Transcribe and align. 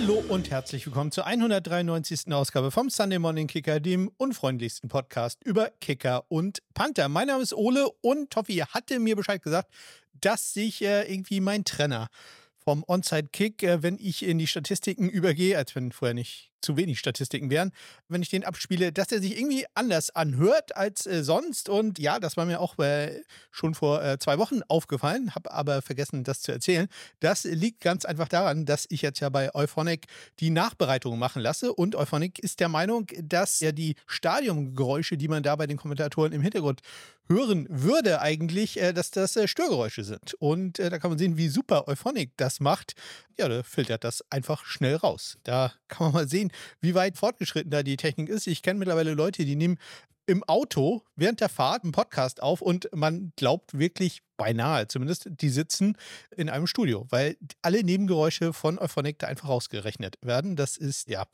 Hallo 0.00 0.22
und 0.28 0.48
herzlich 0.48 0.86
willkommen 0.86 1.10
zur 1.10 1.26
193. 1.26 2.32
Ausgabe 2.32 2.70
vom 2.70 2.88
Sunday 2.88 3.18
Morning 3.18 3.48
Kicker, 3.48 3.80
dem 3.80 4.12
unfreundlichsten 4.16 4.88
Podcast 4.88 5.42
über 5.44 5.70
Kicker 5.80 6.24
und 6.28 6.62
Panther. 6.72 7.08
Mein 7.08 7.26
Name 7.26 7.42
ist 7.42 7.52
Ole 7.52 7.90
und 8.00 8.30
Toffi 8.30 8.58
hatte 8.58 9.00
mir 9.00 9.16
Bescheid 9.16 9.42
gesagt, 9.42 9.68
dass 10.20 10.52
sich 10.52 10.82
äh, 10.82 11.12
irgendwie 11.12 11.40
mein 11.40 11.64
Trenner 11.64 12.10
vom 12.58 12.84
Onside-Kick, 12.86 13.64
äh, 13.64 13.82
wenn 13.82 13.98
ich 13.98 14.24
in 14.24 14.38
die 14.38 14.46
Statistiken 14.46 15.08
übergehe, 15.08 15.58
als 15.58 15.74
wenn 15.74 15.90
vorher 15.90 16.14
nicht 16.14 16.52
zu 16.60 16.76
wenig 16.76 16.98
Statistiken 16.98 17.50
wären, 17.50 17.72
wenn 18.08 18.22
ich 18.22 18.30
den 18.30 18.44
abspiele, 18.44 18.92
dass 18.92 19.12
er 19.12 19.20
sich 19.20 19.38
irgendwie 19.38 19.64
anders 19.74 20.10
anhört 20.10 20.76
als 20.76 21.06
äh, 21.06 21.22
sonst. 21.22 21.68
Und 21.68 21.98
ja, 21.98 22.18
das 22.18 22.36
war 22.36 22.44
mir 22.44 22.60
auch 22.60 22.78
äh, 22.78 23.22
schon 23.50 23.74
vor 23.74 24.02
äh, 24.02 24.18
zwei 24.18 24.38
Wochen 24.38 24.60
aufgefallen, 24.68 25.34
habe 25.34 25.52
aber 25.52 25.82
vergessen, 25.82 26.24
das 26.24 26.40
zu 26.40 26.52
erzählen. 26.52 26.88
Das 27.20 27.44
liegt 27.44 27.80
ganz 27.80 28.04
einfach 28.04 28.28
daran, 28.28 28.64
dass 28.64 28.86
ich 28.88 29.02
jetzt 29.02 29.20
ja 29.20 29.28
bei 29.28 29.54
Euphonic 29.54 30.06
die 30.40 30.50
Nachbereitung 30.50 31.18
machen 31.18 31.42
lasse. 31.42 31.72
Und 31.72 31.94
Euphonic 31.94 32.38
ist 32.38 32.60
der 32.60 32.68
Meinung, 32.68 33.06
dass 33.22 33.60
ja 33.60 33.72
die 33.72 33.94
Stadiongeräusche, 34.06 35.16
die 35.16 35.28
man 35.28 35.42
da 35.42 35.56
bei 35.56 35.66
den 35.66 35.76
Kommentatoren 35.76 36.32
im 36.32 36.42
Hintergrund 36.42 36.80
hören 37.28 37.66
würde, 37.68 38.20
eigentlich, 38.20 38.80
äh, 38.80 38.92
dass 38.92 39.10
das 39.10 39.36
äh, 39.36 39.46
Störgeräusche 39.46 40.04
sind. 40.04 40.34
Und 40.34 40.78
äh, 40.78 40.90
da 40.90 40.98
kann 40.98 41.10
man 41.10 41.18
sehen, 41.18 41.36
wie 41.36 41.48
super 41.48 41.86
Euphonic 41.86 42.32
das 42.36 42.60
macht. 42.60 42.94
Ja, 43.38 43.48
da 43.48 43.62
filtert 43.62 44.02
das 44.02 44.24
einfach 44.30 44.64
schnell 44.64 44.96
raus. 44.96 45.38
Da 45.44 45.72
kann 45.88 46.06
man 46.06 46.14
mal 46.14 46.28
sehen, 46.28 46.38
sehen, 46.38 46.52
wie 46.80 46.94
weit 46.94 47.16
fortgeschritten 47.16 47.70
da 47.70 47.82
die 47.82 47.96
Technik 47.96 48.28
ist. 48.28 48.46
Ich 48.46 48.62
kenne 48.62 48.78
mittlerweile 48.78 49.14
Leute, 49.14 49.44
die 49.44 49.56
nehmen 49.56 49.78
im 50.26 50.44
Auto 50.44 51.02
während 51.16 51.40
der 51.40 51.48
Fahrt 51.48 51.84
einen 51.84 51.92
Podcast 51.92 52.42
auf 52.42 52.60
und 52.60 52.88
man 52.94 53.32
glaubt 53.36 53.78
wirklich 53.78 54.20
beinahe 54.36 54.86
zumindest, 54.86 55.28
die 55.30 55.48
sitzen 55.48 55.96
in 56.36 56.50
einem 56.50 56.66
Studio, 56.66 57.06
weil 57.08 57.36
alle 57.62 57.82
Nebengeräusche 57.82 58.52
von 58.52 58.78
Euphonic 58.78 59.18
da 59.18 59.26
einfach 59.26 59.48
rausgerechnet 59.48 60.18
werden. 60.20 60.54
Das 60.54 60.76
ist 60.76 61.08
ja 61.08 61.24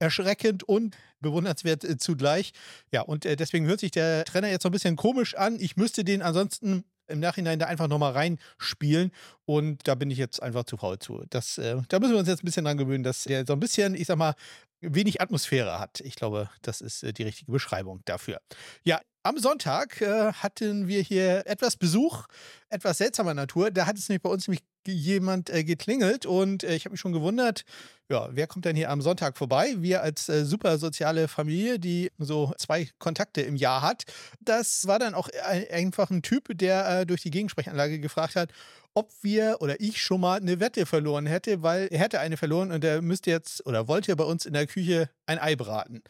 erschreckend 0.00 0.64
und 0.64 0.96
bewundernswert 1.20 1.84
äh, 1.84 1.96
zugleich. 1.96 2.52
Ja, 2.90 3.02
und 3.02 3.24
äh, 3.24 3.36
deswegen 3.36 3.66
hört 3.66 3.78
sich 3.78 3.92
der 3.92 4.24
Trainer 4.24 4.50
jetzt 4.50 4.64
so 4.64 4.68
ein 4.68 4.72
bisschen 4.72 4.96
komisch 4.96 5.36
an. 5.36 5.60
Ich 5.60 5.76
müsste 5.76 6.02
den 6.02 6.20
ansonsten 6.20 6.84
im 7.12 7.20
Nachhinein 7.20 7.58
da 7.58 7.66
einfach 7.66 7.88
nochmal 7.88 8.12
reinspielen. 8.12 9.12
Und 9.44 9.86
da 9.86 9.94
bin 9.94 10.10
ich 10.10 10.18
jetzt 10.18 10.42
einfach 10.42 10.64
zu 10.64 10.76
faul 10.76 10.98
zu. 10.98 11.24
Das, 11.30 11.58
äh, 11.58 11.76
da 11.88 12.00
müssen 12.00 12.12
wir 12.12 12.18
uns 12.18 12.28
jetzt 12.28 12.42
ein 12.42 12.46
bisschen 12.46 12.64
dran 12.64 12.78
gewöhnen, 12.78 13.04
dass 13.04 13.24
der 13.24 13.46
so 13.46 13.52
ein 13.52 13.60
bisschen, 13.60 13.94
ich 13.94 14.06
sag 14.06 14.16
mal, 14.16 14.34
wenig 14.80 15.20
Atmosphäre 15.20 15.78
hat. 15.78 16.00
Ich 16.00 16.16
glaube, 16.16 16.50
das 16.62 16.80
ist 16.80 17.02
äh, 17.02 17.12
die 17.12 17.22
richtige 17.22 17.52
Beschreibung 17.52 18.00
dafür. 18.04 18.40
Ja, 18.82 19.00
am 19.22 19.38
Sonntag 19.38 20.00
äh, 20.00 20.32
hatten 20.32 20.88
wir 20.88 21.00
hier 21.00 21.46
etwas 21.46 21.76
Besuch, 21.76 22.26
etwas 22.68 22.98
seltsamer 22.98 23.34
Natur. 23.34 23.70
Da 23.70 23.86
hat 23.86 23.96
es 23.96 24.08
nämlich 24.08 24.22
bei 24.22 24.30
uns 24.30 24.48
nämlich 24.48 24.64
jemand 24.86 25.50
äh, 25.50 25.64
geklingelt 25.64 26.26
und 26.26 26.64
äh, 26.64 26.74
ich 26.74 26.84
habe 26.84 26.92
mich 26.92 27.00
schon 27.00 27.12
gewundert, 27.12 27.64
ja, 28.10 28.28
wer 28.32 28.46
kommt 28.46 28.64
denn 28.64 28.76
hier 28.76 28.90
am 28.90 29.00
Sonntag 29.00 29.38
vorbei? 29.38 29.74
Wir 29.78 30.02
als 30.02 30.28
äh, 30.28 30.44
super 30.44 30.76
soziale 30.78 31.28
Familie, 31.28 31.78
die 31.78 32.10
so 32.18 32.52
zwei 32.58 32.88
Kontakte 32.98 33.40
im 33.40 33.56
Jahr 33.56 33.80
hat. 33.80 34.04
Das 34.40 34.86
war 34.86 34.98
dann 34.98 35.14
auch 35.14 35.28
einfach 35.70 36.10
ein 36.10 36.22
Typ, 36.22 36.56
der 36.58 37.00
äh, 37.00 37.06
durch 37.06 37.22
die 37.22 37.30
Gegensprechanlage 37.30 38.00
gefragt 38.00 38.36
hat, 38.36 38.50
ob 38.94 39.10
wir 39.22 39.56
oder 39.60 39.80
ich 39.80 40.02
schon 40.02 40.20
mal 40.20 40.40
eine 40.40 40.60
Wette 40.60 40.84
verloren 40.84 41.26
hätte, 41.26 41.62
weil 41.62 41.88
er 41.90 42.00
hätte 42.00 42.20
eine 42.20 42.36
verloren 42.36 42.72
und 42.72 42.84
er 42.84 43.00
müsste 43.00 43.30
jetzt 43.30 43.64
oder 43.66 43.88
wollte 43.88 44.14
bei 44.16 44.24
uns 44.24 44.44
in 44.44 44.52
der 44.52 44.66
Küche 44.66 45.08
ein 45.26 45.38
Ei 45.38 45.56
braten. 45.56 46.02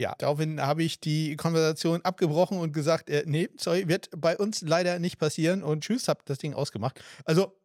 Ja, 0.00 0.14
daraufhin 0.18 0.60
habe 0.60 0.82
ich 0.82 0.98
die 0.98 1.36
Konversation 1.36 2.00
abgebrochen 2.02 2.58
und 2.58 2.72
gesagt, 2.72 3.08
äh, 3.08 3.22
nee, 3.26 3.48
sorry, 3.56 3.86
wird 3.86 4.08
bei 4.16 4.36
uns 4.36 4.62
leider 4.62 4.98
nicht 4.98 5.18
passieren 5.18 5.62
und 5.62 5.84
tschüss, 5.84 6.08
hab 6.08 6.26
das 6.26 6.38
Ding 6.38 6.52
ausgemacht. 6.52 7.00
Also 7.24 7.56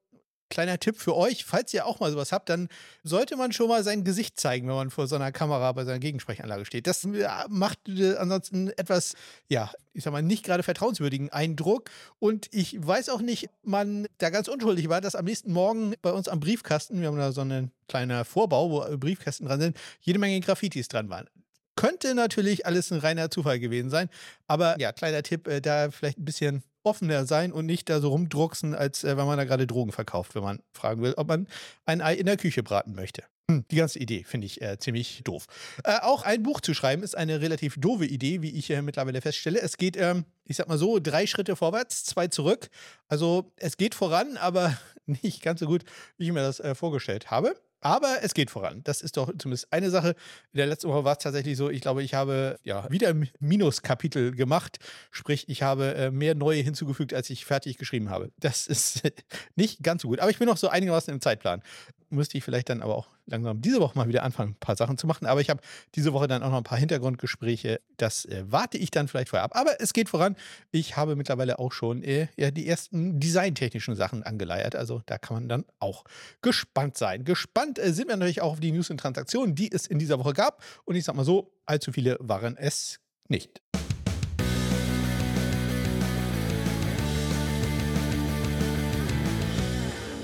Kleiner 0.49 0.79
Tipp 0.79 0.97
für 0.97 1.15
euch, 1.15 1.45
falls 1.45 1.73
ihr 1.73 1.85
auch 1.85 1.99
mal 1.99 2.11
sowas 2.11 2.31
habt, 2.31 2.49
dann 2.49 2.69
sollte 3.03 3.35
man 3.35 3.51
schon 3.51 3.67
mal 3.67 3.83
sein 3.83 4.03
Gesicht 4.03 4.39
zeigen, 4.39 4.67
wenn 4.67 4.75
man 4.75 4.89
vor 4.89 5.07
so 5.07 5.15
einer 5.15 5.31
Kamera 5.31 5.71
bei 5.73 5.85
seiner 5.85 5.99
Gegensprechanlage 5.99 6.65
steht. 6.65 6.87
Das 6.87 7.07
macht 7.49 7.79
äh, 7.87 8.15
ansonsten 8.15 8.69
etwas, 8.69 9.13
ja, 9.47 9.71
ich 9.93 10.03
sag 10.03 10.11
mal, 10.11 10.23
nicht 10.23 10.43
gerade 10.43 10.63
vertrauenswürdigen 10.63 11.29
Eindruck. 11.29 11.91
Und 12.17 12.47
ich 12.51 12.75
weiß 12.85 13.09
auch 13.09 13.21
nicht, 13.21 13.49
man 13.63 14.07
da 14.17 14.31
ganz 14.31 14.47
unschuldig 14.47 14.89
war, 14.89 15.01
dass 15.01 15.15
am 15.15 15.25
nächsten 15.25 15.51
Morgen 15.51 15.93
bei 16.01 16.11
uns 16.11 16.27
am 16.27 16.39
Briefkasten, 16.39 16.99
wir 16.99 17.09
haben 17.09 17.17
da 17.17 17.31
so 17.31 17.41
einen 17.41 17.71
kleinen 17.87 18.25
Vorbau, 18.25 18.71
wo 18.71 18.97
Briefkästen 18.97 19.45
dran 19.45 19.59
sind, 19.59 19.77
jede 20.01 20.17
Menge 20.17 20.39
Graffitis 20.39 20.87
dran 20.87 21.09
waren. 21.09 21.27
Könnte 21.75 22.15
natürlich 22.15 22.65
alles 22.65 22.91
ein 22.91 22.99
reiner 22.99 23.29
Zufall 23.31 23.59
gewesen 23.59 23.89
sein. 23.89 24.09
Aber 24.47 24.79
ja, 24.79 24.91
kleiner 24.91 25.23
Tipp, 25.23 25.47
äh, 25.47 25.61
da 25.61 25.91
vielleicht 25.91 26.17
ein 26.17 26.25
bisschen 26.25 26.63
offener 26.83 27.25
sein 27.25 27.51
und 27.51 27.65
nicht 27.65 27.89
da 27.89 27.99
so 27.99 28.09
rumdrucksen, 28.09 28.73
als 28.73 29.03
äh, 29.03 29.17
wenn 29.17 29.25
man 29.25 29.37
da 29.37 29.45
gerade 29.45 29.67
Drogen 29.67 29.91
verkauft, 29.91 30.35
wenn 30.35 30.43
man 30.43 30.59
fragen 30.73 31.01
will, 31.01 31.13
ob 31.17 31.27
man 31.27 31.47
ein 31.85 32.01
Ei 32.01 32.15
in 32.15 32.25
der 32.25 32.37
Küche 32.37 32.63
braten 32.63 32.95
möchte. 32.95 33.23
Hm, 33.49 33.65
die 33.71 33.77
ganze 33.77 33.97
Idee 33.97 34.23
finde 34.23 34.45
ich 34.45 34.61
äh, 34.61 34.77
ziemlich 34.77 35.21
doof. 35.23 35.47
Äh, 35.83 35.99
auch 36.01 36.23
ein 36.23 36.43
Buch 36.43 36.61
zu 36.61 36.75
schreiben 36.75 37.01
ist 37.01 37.17
eine 37.17 37.41
relativ 37.41 37.75
doofe 37.79 38.05
Idee, 38.05 38.41
wie 38.43 38.51
ich 38.51 38.69
mittlerweile 38.69 39.21
feststelle. 39.21 39.59
Es 39.59 39.77
geht, 39.77 39.97
ähm, 39.97 40.25
ich 40.45 40.57
sag 40.57 40.67
mal 40.67 40.77
so, 40.77 40.99
drei 40.99 41.25
Schritte 41.25 41.55
vorwärts, 41.55 42.03
zwei 42.03 42.27
zurück. 42.27 42.69
Also 43.07 43.51
es 43.55 43.77
geht 43.77 43.95
voran, 43.95 44.37
aber 44.37 44.77
nicht 45.05 45.41
ganz 45.41 45.61
so 45.61 45.65
gut, 45.65 45.83
wie 46.17 46.25
ich 46.27 46.31
mir 46.31 46.41
das 46.41 46.59
äh, 46.59 46.75
vorgestellt 46.75 47.31
habe. 47.31 47.55
Aber 47.81 48.17
es 48.21 48.33
geht 48.33 48.51
voran. 48.51 48.81
Das 48.83 49.01
ist 49.01 49.17
doch 49.17 49.31
zumindest 49.37 49.71
eine 49.71 49.89
Sache. 49.89 50.09
In 50.51 50.57
der 50.57 50.67
letzten 50.67 50.89
Woche 50.89 51.03
war 51.03 51.13
es 51.13 51.19
tatsächlich 51.19 51.57
so, 51.57 51.69
ich 51.69 51.81
glaube, 51.81 52.03
ich 52.03 52.13
habe 52.13 52.59
ja 52.63 52.89
wieder 52.91 53.13
Minuskapitel 53.39 54.35
gemacht. 54.35 54.79
Sprich, 55.11 55.47
ich 55.47 55.63
habe 55.63 55.95
äh, 55.95 56.11
mehr 56.11 56.35
neue 56.35 56.61
hinzugefügt, 56.61 57.13
als 57.13 57.29
ich 57.29 57.45
fertig 57.45 57.77
geschrieben 57.77 58.09
habe. 58.09 58.31
Das 58.37 58.67
ist 58.67 59.01
nicht 59.55 59.81
ganz 59.83 60.01
so 60.01 60.09
gut. 60.09 60.19
Aber 60.19 60.29
ich 60.29 60.39
bin 60.39 60.47
noch 60.47 60.57
so 60.57 60.67
einigermaßen 60.67 61.13
im 61.13 61.21
Zeitplan 61.21 61.61
müsste 62.09 62.37
ich 62.37 62.43
vielleicht 62.43 62.69
dann 62.69 62.81
aber 62.81 62.95
auch 62.95 63.07
langsam 63.25 63.61
diese 63.61 63.79
Woche 63.79 63.97
mal 63.97 64.07
wieder 64.07 64.23
anfangen, 64.23 64.51
ein 64.51 64.59
paar 64.59 64.75
Sachen 64.75 64.97
zu 64.97 65.07
machen. 65.07 65.25
Aber 65.25 65.41
ich 65.41 65.49
habe 65.49 65.61
diese 65.95 66.13
Woche 66.13 66.27
dann 66.27 66.43
auch 66.43 66.49
noch 66.49 66.57
ein 66.57 66.63
paar 66.63 66.77
Hintergrundgespräche. 66.77 67.79
Das 67.97 68.25
äh, 68.25 68.43
warte 68.47 68.77
ich 68.77 68.91
dann 68.91 69.07
vielleicht 69.07 69.29
vorher 69.29 69.43
ab. 69.43 69.51
Aber 69.55 69.79
es 69.79 69.93
geht 69.93 70.09
voran. 70.09 70.35
Ich 70.71 70.97
habe 70.97 71.15
mittlerweile 71.15 71.59
auch 71.59 71.71
schon 71.71 72.03
äh, 72.03 72.27
ja, 72.37 72.51
die 72.51 72.67
ersten 72.67 73.19
designtechnischen 73.19 73.95
Sachen 73.95 74.23
angeleiert. 74.23 74.75
Also 74.75 75.01
da 75.05 75.17
kann 75.17 75.35
man 75.35 75.49
dann 75.49 75.65
auch 75.79 76.03
gespannt 76.41 76.97
sein. 76.97 77.23
Gespannt 77.23 77.79
äh, 77.79 77.93
sind 77.93 78.07
wir 78.07 78.17
natürlich 78.17 78.41
auch 78.41 78.53
auf 78.53 78.59
die 78.59 78.71
News 78.71 78.89
und 78.89 78.99
Transaktionen, 78.99 79.55
die 79.55 79.71
es 79.71 79.87
in 79.87 79.99
dieser 79.99 80.19
Woche 80.19 80.33
gab. 80.33 80.63
Und 80.85 80.95
ich 80.95 81.03
sag 81.03 81.15
mal 81.15 81.25
so, 81.25 81.51
allzu 81.65 81.91
viele 81.91 82.17
waren 82.19 82.57
es 82.57 82.99
nicht. 83.27 83.61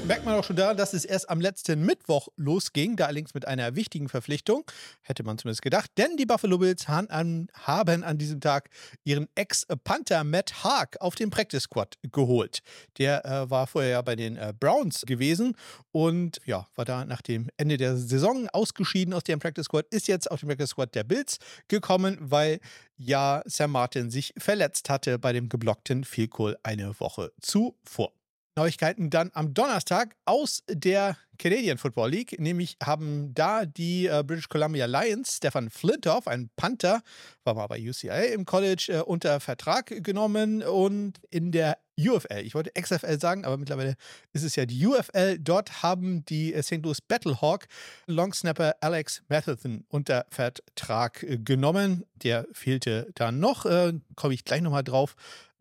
Merkt 0.08 0.24
man 0.24 0.36
auch 0.36 0.44
schon 0.44 0.56
daran, 0.56 0.78
dass 0.78 0.94
es 0.94 1.04
erst 1.04 1.30
am 1.32 1.42
letzten 1.42 1.84
Mittwoch 1.84 2.28
losging, 2.36 2.96
da 2.96 3.06
allerdings 3.06 3.34
mit 3.34 3.48
einer 3.48 3.76
wichtigen 3.76 4.08
Verpflichtung, 4.08 4.64
hätte 5.02 5.24
man 5.24 5.40
zumindest 5.40 5.64
gedacht, 5.64 5.90
denn 5.98 6.16
die 6.16 6.28
Buffalo 6.28 6.60
Bills 6.60 6.88
haben 6.88 7.10
an 7.10 8.18
diesem 8.18 8.40
Tag 8.40 8.70
ihren 9.04 9.28
Ex-Panther 9.34 10.24
Matt 10.24 10.64
Haag 10.64 11.02
auf 11.02 11.16
den 11.16 11.32
Practice 11.32 11.64
Squad 11.64 11.98
geholt. 12.12 12.60
Der 13.00 13.26
äh, 13.26 13.50
war 13.50 13.66
vorher 13.66 13.92
ja 13.92 14.02
bei 14.04 14.16
den 14.16 14.38
äh, 14.38 14.54
Browns 14.60 15.02
gewesen 15.08 15.58
und 15.92 16.40
ja, 16.46 16.68
war 16.76 16.86
da 16.86 17.04
nach 17.06 17.24
dem 17.24 17.50
Ende 17.58 17.78
der 17.78 17.98
Saison 17.98 18.48
ausgeschieden 18.50 19.14
aus 19.14 19.24
dem 19.24 19.40
Practice 19.40 19.66
Squad, 19.66 19.88
ist 19.90 20.08
jetzt 20.08 20.30
auf 20.30 20.40
den 20.40 20.50
Practice 20.50 20.70
Squad 20.70 20.94
der 20.94 21.04
Bills 21.04 21.40
gekommen, 21.68 22.18
weil 22.20 22.60
ja 22.96 23.42
Sam 23.46 23.72
Martin 23.72 24.12
sich 24.12 24.34
verletzt 24.38 24.90
hatte 24.90 25.18
bei 25.18 25.34
dem 25.34 25.50
geblockten 25.50 26.04
Field 26.04 26.30
Goal 26.30 26.58
eine 26.62 27.00
Woche 27.00 27.32
zuvor. 27.42 28.12
Neuigkeiten 28.56 29.10
dann 29.10 29.32
am 29.34 29.54
Donnerstag 29.54 30.16
aus 30.26 30.64
der 30.70 31.18
Canadian 31.38 31.78
Football 31.78 32.12
League. 32.12 32.40
Nämlich 32.40 32.78
haben 32.82 33.34
da 33.34 33.66
die 33.66 34.08
äh, 34.08 34.24
British 34.26 34.48
Columbia 34.48 34.86
Lions 34.86 35.38
Stefan 35.38 35.70
Flintoff, 35.70 36.28
ein 36.28 36.50
Panther, 36.56 37.02
war 37.44 37.56
mal 37.56 37.68
bei 37.68 37.82
UCLA 37.82 38.34
im 38.34 38.46
College, 38.46 38.88
äh, 38.90 39.02
unter 39.02 39.40
Vertrag 39.40 40.04
genommen 40.04 40.64
und 40.64 41.20
in 41.30 41.52
der 41.52 41.78
UFL, 41.98 42.42
ich 42.44 42.56
wollte 42.56 42.72
XFL 42.80 43.20
sagen, 43.20 43.46
aber 43.46 43.58
mittlerweile 43.58 43.96
ist 44.34 44.44
es 44.44 44.56
ja 44.56 44.66
die 44.66 44.86
UFL. 44.86 45.38
Dort 45.40 45.82
haben 45.82 46.26
die 46.26 46.54
äh, 46.54 46.62
St. 46.62 46.84
Louis 46.84 47.02
Battlehawk 47.02 47.68
Longsnapper 48.08 48.76
Alex 48.82 49.24
Matheson 49.30 49.86
unter 49.90 50.26
Vertrag 50.30 51.24
äh, 51.24 51.38
genommen. 51.38 52.06
Der 52.16 52.48
fehlte 52.52 53.12
dann 53.16 53.40
noch, 53.40 53.66
äh, 53.66 53.94
komme 54.16 54.34
ich 54.34 54.44
gleich 54.44 54.62
nochmal 54.62 54.84
drauf 54.84 55.16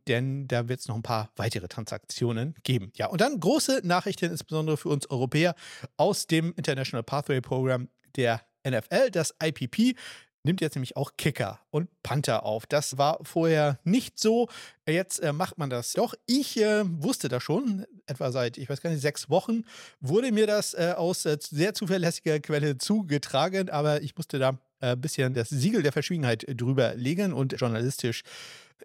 denn 0.08 0.48
da 0.48 0.68
wird 0.68 0.80
es 0.80 0.88
noch 0.88 0.96
ein 0.96 1.02
paar 1.02 1.30
weitere 1.36 1.68
Transaktionen 1.68 2.54
geben. 2.62 2.92
Ja, 2.96 3.06
und 3.06 3.20
dann 3.20 3.40
große 3.40 3.80
Nachrichten, 3.84 4.30
insbesondere 4.30 4.76
für 4.76 4.88
uns 4.88 5.08
Europäer, 5.10 5.54
aus 5.96 6.26
dem 6.26 6.52
International 6.56 7.02
Pathway 7.02 7.40
Program 7.40 7.88
der 8.16 8.42
NFL, 8.66 9.10
das 9.10 9.34
IPP 9.42 9.96
nimmt 10.44 10.60
jetzt 10.60 10.74
nämlich 10.74 10.96
auch 10.96 11.12
Kicker 11.16 11.58
und 11.70 11.88
Panther 12.02 12.44
auf. 12.44 12.66
Das 12.66 12.98
war 12.98 13.18
vorher 13.22 13.80
nicht 13.84 14.18
so. 14.18 14.48
Jetzt 14.86 15.18
äh, 15.20 15.32
macht 15.32 15.58
man 15.58 15.70
das 15.70 15.94
doch. 15.94 16.14
Ich 16.26 16.60
äh, 16.60 16.84
wusste 17.02 17.28
das 17.28 17.42
schon, 17.42 17.86
etwa 18.06 18.30
seit, 18.30 18.58
ich 18.58 18.68
weiß 18.68 18.82
gar 18.82 18.90
nicht, 18.90 19.00
sechs 19.00 19.30
Wochen 19.30 19.64
wurde 20.00 20.30
mir 20.32 20.46
das 20.46 20.74
äh, 20.74 20.94
aus 20.96 21.24
äh, 21.24 21.38
sehr 21.40 21.72
zuverlässiger 21.74 22.38
Quelle 22.40 22.76
zugetragen, 22.76 23.70
aber 23.70 24.02
ich 24.02 24.14
musste 24.16 24.38
da 24.38 24.58
ein 24.80 24.92
äh, 24.92 24.96
bisschen 24.96 25.34
das 25.34 25.48
Siegel 25.48 25.82
der 25.82 25.92
Verschwiegenheit 25.92 26.44
drüber 26.48 26.94
legen 26.94 27.32
und 27.32 27.58
journalistisch 27.58 28.22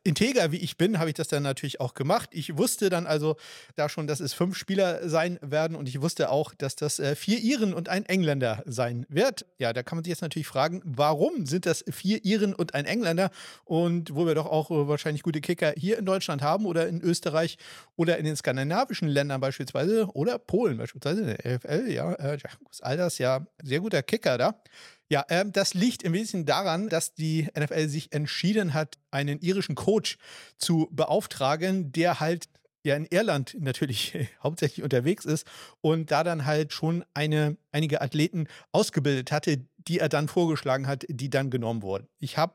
integer 0.03 0.51
wie 0.51 0.57
ich 0.57 0.77
bin, 0.77 0.99
habe 0.99 1.09
ich 1.09 1.15
das 1.15 1.27
dann 1.27 1.43
natürlich 1.43 1.79
auch 1.79 1.93
gemacht. 1.93 2.29
Ich 2.31 2.57
wusste 2.57 2.89
dann 2.89 3.07
also 3.07 3.35
da 3.75 3.89
schon, 3.89 4.07
dass 4.07 4.19
es 4.19 4.33
fünf 4.33 4.57
Spieler 4.57 5.07
sein 5.07 5.39
werden 5.41 5.75
und 5.75 5.87
ich 5.89 6.01
wusste 6.01 6.29
auch, 6.29 6.53
dass 6.53 6.75
das 6.75 6.99
äh, 6.99 7.15
vier 7.15 7.39
Iren 7.39 7.73
und 7.73 7.89
ein 7.89 8.05
Engländer 8.05 8.63
sein 8.65 9.05
wird. 9.09 9.45
Ja, 9.57 9.73
da 9.73 9.83
kann 9.83 9.97
man 9.97 10.03
sich 10.03 10.11
jetzt 10.11 10.21
natürlich 10.21 10.47
fragen, 10.47 10.81
warum 10.85 11.45
sind 11.45 11.65
das 11.65 11.83
vier 11.89 12.23
Iren 12.23 12.53
und 12.53 12.75
ein 12.75 12.85
Engländer? 12.85 13.29
Und 13.65 14.15
wo 14.15 14.25
wir 14.25 14.35
doch 14.35 14.45
auch 14.45 14.71
äh, 14.71 14.87
wahrscheinlich 14.87 15.23
gute 15.23 15.41
Kicker 15.41 15.73
hier 15.75 15.97
in 15.97 16.05
Deutschland 16.05 16.41
haben 16.41 16.65
oder 16.65 16.87
in 16.87 17.01
Österreich 17.01 17.57
oder 17.95 18.17
in 18.17 18.25
den 18.25 18.35
skandinavischen 18.35 19.07
Ländern 19.07 19.41
beispielsweise 19.41 20.07
oder 20.13 20.39
Polen 20.39 20.77
beispielsweise, 20.77 21.21
in 21.21 21.27
der 21.27 21.45
LFL, 21.45 21.91
ja, 21.91 22.13
äh, 22.13 22.37
all 22.81 22.97
das 22.97 23.17
ja 23.17 23.45
sehr 23.63 23.79
guter 23.79 24.01
Kicker 24.03 24.37
da. 24.37 24.61
Ja, 25.09 25.25
ähm, 25.29 25.51
das 25.51 25.73
liegt 25.73 26.03
im 26.03 26.13
Wesentlichen 26.13 26.45
daran, 26.45 26.87
dass 26.87 27.15
die 27.15 27.47
NFL 27.57 27.87
sich 27.87 28.13
entschieden 28.13 28.75
hat, 28.75 28.97
einen 29.09 29.39
irischen 29.39 29.73
Coach 29.73 30.17
zu 30.57 30.87
beauftragen, 30.91 31.91
der 31.91 32.19
halt 32.19 32.47
ja 32.83 32.95
in 32.95 33.07
Irland 33.07 33.57
natürlich 33.59 34.15
hauptsächlich 34.43 34.83
unterwegs 34.83 35.25
ist 35.25 35.47
und 35.81 36.11
da 36.11 36.23
dann 36.23 36.45
halt 36.45 36.73
schon 36.73 37.03
eine, 37.15 37.57
einige 37.71 38.01
Athleten 38.01 38.47
ausgebildet 38.71 39.31
hatte, 39.31 39.65
die 39.77 39.97
er 39.97 40.09
dann 40.09 40.27
vorgeschlagen 40.27 40.85
hat, 40.85 41.05
die 41.09 41.29
dann 41.31 41.49
genommen 41.49 41.81
wurden. 41.81 42.07
Ich 42.19 42.37
habe 42.37 42.53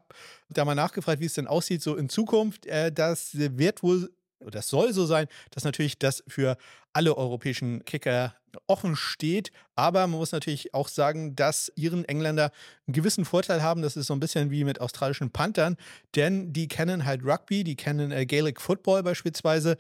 da 0.48 0.64
mal 0.64 0.76
nachgefragt, 0.76 1.20
wie 1.20 1.26
es 1.26 1.34
denn 1.34 1.48
aussieht, 1.48 1.82
so 1.82 1.96
in 1.96 2.08
Zukunft. 2.08 2.66
Äh, 2.66 2.92
das 2.92 3.30
wird 3.34 3.82
wohl 3.82 4.10
das 4.50 4.68
soll 4.68 4.92
so 4.92 5.06
sein, 5.06 5.26
dass 5.50 5.64
natürlich 5.64 5.98
das 5.98 6.22
für 6.28 6.56
alle 6.92 7.16
europäischen 7.16 7.84
Kicker 7.84 8.34
offen 8.66 8.96
steht. 8.96 9.50
Aber 9.76 10.06
man 10.06 10.18
muss 10.18 10.32
natürlich 10.32 10.74
auch 10.74 10.88
sagen, 10.88 11.34
dass 11.36 11.72
ihren 11.76 12.04
Engländer 12.04 12.50
einen 12.86 12.94
gewissen 12.94 13.24
Vorteil 13.24 13.62
haben. 13.62 13.82
Das 13.82 13.96
ist 13.96 14.06
so 14.06 14.14
ein 14.14 14.20
bisschen 14.20 14.50
wie 14.50 14.64
mit 14.64 14.80
australischen 14.80 15.30
Panthern, 15.30 15.76
denn 16.14 16.52
die 16.52 16.68
kennen 16.68 17.04
halt 17.04 17.24
Rugby, 17.24 17.64
die 17.64 17.76
kennen 17.76 18.12
äh, 18.12 18.26
Gaelic 18.26 18.60
Football 18.60 19.02
beispielsweise. 19.02 19.76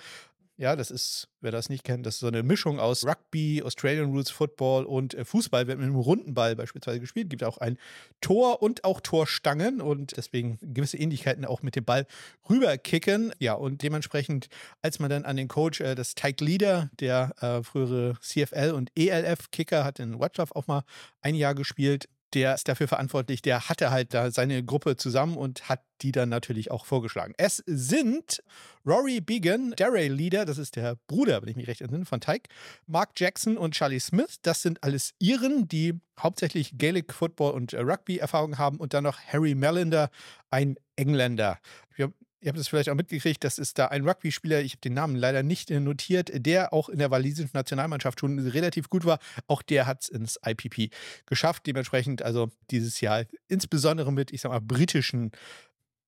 Ja, 0.56 0.76
das 0.76 0.92
ist, 0.92 1.28
wer 1.40 1.50
das 1.50 1.68
nicht 1.68 1.82
kennt, 1.82 2.06
das 2.06 2.14
ist 2.14 2.20
so 2.20 2.28
eine 2.28 2.44
Mischung 2.44 2.78
aus 2.78 3.04
Rugby, 3.04 3.60
Australian 3.64 4.10
Rules 4.10 4.30
Football 4.30 4.84
und 4.84 5.12
äh, 5.14 5.24
Fußball 5.24 5.66
wird 5.66 5.78
mit 5.78 5.88
einem 5.88 5.96
runden 5.96 6.32
Ball 6.32 6.54
beispielsweise 6.54 7.00
gespielt. 7.00 7.28
Gibt 7.28 7.42
auch 7.42 7.58
ein 7.58 7.76
Tor 8.20 8.62
und 8.62 8.84
auch 8.84 9.00
Torstangen 9.00 9.80
und 9.80 10.16
deswegen 10.16 10.58
gewisse 10.62 10.96
Ähnlichkeiten 10.96 11.44
auch 11.44 11.62
mit 11.62 11.74
dem 11.74 11.84
Ball 11.84 12.06
rüberkicken. 12.48 13.32
Ja, 13.40 13.54
und 13.54 13.82
dementsprechend, 13.82 14.46
als 14.80 15.00
man 15.00 15.10
dann 15.10 15.24
an 15.24 15.36
den 15.36 15.48
Coach, 15.48 15.80
äh, 15.80 15.96
das 15.96 16.14
Tyke 16.14 16.44
Leader, 16.44 16.88
der 17.00 17.34
äh, 17.40 17.64
frühere 17.64 18.16
CFL 18.20 18.74
und 18.76 18.92
ELF-Kicker, 18.94 19.82
hat 19.82 19.98
in 19.98 20.20
Watchlove 20.20 20.54
auch 20.54 20.68
mal 20.68 20.84
ein 21.20 21.34
Jahr 21.34 21.56
gespielt, 21.56 22.08
der 22.34 22.54
ist 22.54 22.68
dafür 22.68 22.88
verantwortlich, 22.88 23.42
der 23.42 23.68
hatte 23.68 23.90
halt 23.90 24.12
da 24.12 24.30
seine 24.30 24.64
Gruppe 24.64 24.96
zusammen 24.96 25.36
und 25.36 25.68
hat 25.68 25.80
die 26.02 26.12
dann 26.12 26.28
natürlich 26.28 26.70
auch 26.70 26.84
vorgeschlagen. 26.84 27.34
Es 27.38 27.62
sind 27.66 28.42
Rory 28.84 29.20
Began, 29.20 29.72
Derry 29.72 30.08
Leader, 30.08 30.44
das 30.44 30.58
ist 30.58 30.76
der 30.76 30.96
Bruder, 31.06 31.40
wenn 31.40 31.48
ich 31.48 31.56
mich 31.56 31.68
recht 31.68 31.80
entsinne, 31.80 32.04
von 32.04 32.20
Tyke, 32.20 32.50
Mark 32.86 33.10
Jackson 33.16 33.56
und 33.56 33.74
Charlie 33.74 34.00
Smith, 34.00 34.38
das 34.42 34.62
sind 34.62 34.82
alles 34.82 35.14
Iren, 35.18 35.68
die 35.68 36.00
hauptsächlich 36.18 36.76
Gaelic 36.76 37.12
Football 37.12 37.52
und 37.52 37.74
Rugby 37.74 38.18
Erfahrung 38.18 38.58
haben 38.58 38.78
und 38.78 38.94
dann 38.94 39.04
noch 39.04 39.18
Harry 39.20 39.54
Melinder, 39.54 40.10
ein 40.50 40.76
Engländer. 40.96 41.58
Wir 41.96 42.12
Ihr 42.44 42.50
habt 42.50 42.58
es 42.58 42.68
vielleicht 42.68 42.90
auch 42.90 42.94
mitgekriegt, 42.94 43.42
das 43.42 43.58
ist 43.58 43.78
da 43.78 43.86
ein 43.86 44.06
Rugby-Spieler, 44.06 44.60
ich 44.60 44.72
habe 44.72 44.82
den 44.82 44.92
Namen 44.92 45.16
leider 45.16 45.42
nicht 45.42 45.70
notiert, 45.70 46.30
der 46.34 46.74
auch 46.74 46.90
in 46.90 46.98
der 46.98 47.10
walisischen 47.10 47.52
Nationalmannschaft 47.54 48.20
schon 48.20 48.38
relativ 48.38 48.90
gut 48.90 49.06
war. 49.06 49.18
Auch 49.46 49.62
der 49.62 49.86
hat 49.86 50.02
es 50.02 50.08
ins 50.10 50.38
IPP 50.44 50.94
geschafft. 51.24 51.66
Dementsprechend 51.66 52.20
also 52.20 52.50
dieses 52.70 53.00
Jahr 53.00 53.24
insbesondere 53.48 54.12
mit, 54.12 54.30
ich 54.30 54.42
sag 54.42 54.50
mal, 54.50 54.60
britischen 54.60 55.30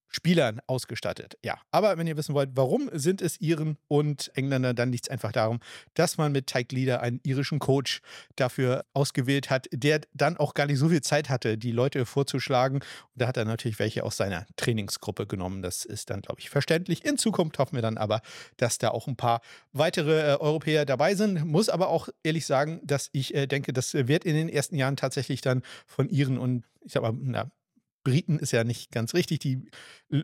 Spielern 0.08 0.60
ausgestattet. 0.66 1.36
Ja, 1.44 1.58
aber 1.70 1.98
wenn 1.98 2.06
ihr 2.06 2.16
wissen 2.16 2.34
wollt, 2.34 2.50
warum 2.54 2.88
sind 2.92 3.20
es 3.20 3.40
Iren 3.40 3.76
und 3.88 4.30
Engländer, 4.34 4.74
dann 4.74 4.90
liegt 4.90 5.06
es 5.06 5.10
einfach 5.10 5.32
darum, 5.32 5.60
dass 5.94 6.16
man 6.16 6.32
mit 6.32 6.46
Tyke 6.46 6.74
Leader 6.74 7.00
einen 7.00 7.20
irischen 7.22 7.58
Coach 7.58 8.00
dafür 8.36 8.84
ausgewählt 8.94 9.50
hat, 9.50 9.66
der 9.72 10.00
dann 10.14 10.36
auch 10.36 10.54
gar 10.54 10.66
nicht 10.66 10.78
so 10.78 10.88
viel 10.88 11.02
Zeit 11.02 11.28
hatte, 11.28 11.58
die 11.58 11.72
Leute 11.72 12.06
vorzuschlagen. 12.06 12.76
Und 12.76 12.84
da 13.14 13.26
hat 13.26 13.36
er 13.36 13.44
natürlich 13.44 13.78
welche 13.78 14.04
aus 14.04 14.16
seiner 14.16 14.46
Trainingsgruppe 14.56 15.26
genommen. 15.26 15.62
Das 15.62 15.84
ist 15.84 16.10
dann, 16.10 16.22
glaube 16.22 16.40
ich, 16.40 16.50
verständlich. 16.50 17.04
In 17.04 17.18
Zukunft 17.18 17.58
hoffen 17.58 17.74
wir 17.74 17.82
dann 17.82 17.98
aber, 17.98 18.20
dass 18.56 18.78
da 18.78 18.90
auch 18.90 19.06
ein 19.06 19.16
paar 19.16 19.40
weitere 19.72 20.32
äh, 20.32 20.36
Europäer 20.36 20.84
dabei 20.86 21.14
sind. 21.14 21.44
Muss 21.44 21.68
aber 21.68 21.88
auch 21.88 22.08
ehrlich 22.22 22.46
sagen, 22.46 22.80
dass 22.84 23.08
ich 23.12 23.34
äh, 23.34 23.46
denke, 23.46 23.72
das 23.72 23.94
wird 23.94 24.24
in 24.24 24.34
den 24.34 24.48
ersten 24.48 24.76
Jahren 24.76 24.96
tatsächlich 24.96 25.40
dann 25.40 25.62
von 25.86 26.08
Iren 26.08 26.38
und 26.38 26.64
ich 26.84 26.92
sag 26.92 27.02
mal, 27.02 27.12
na, 27.20 27.50
Briten 28.06 28.38
ist 28.38 28.52
ja 28.52 28.62
nicht 28.62 28.92
ganz 28.92 29.14
richtig. 29.14 29.40
Die 29.40 29.68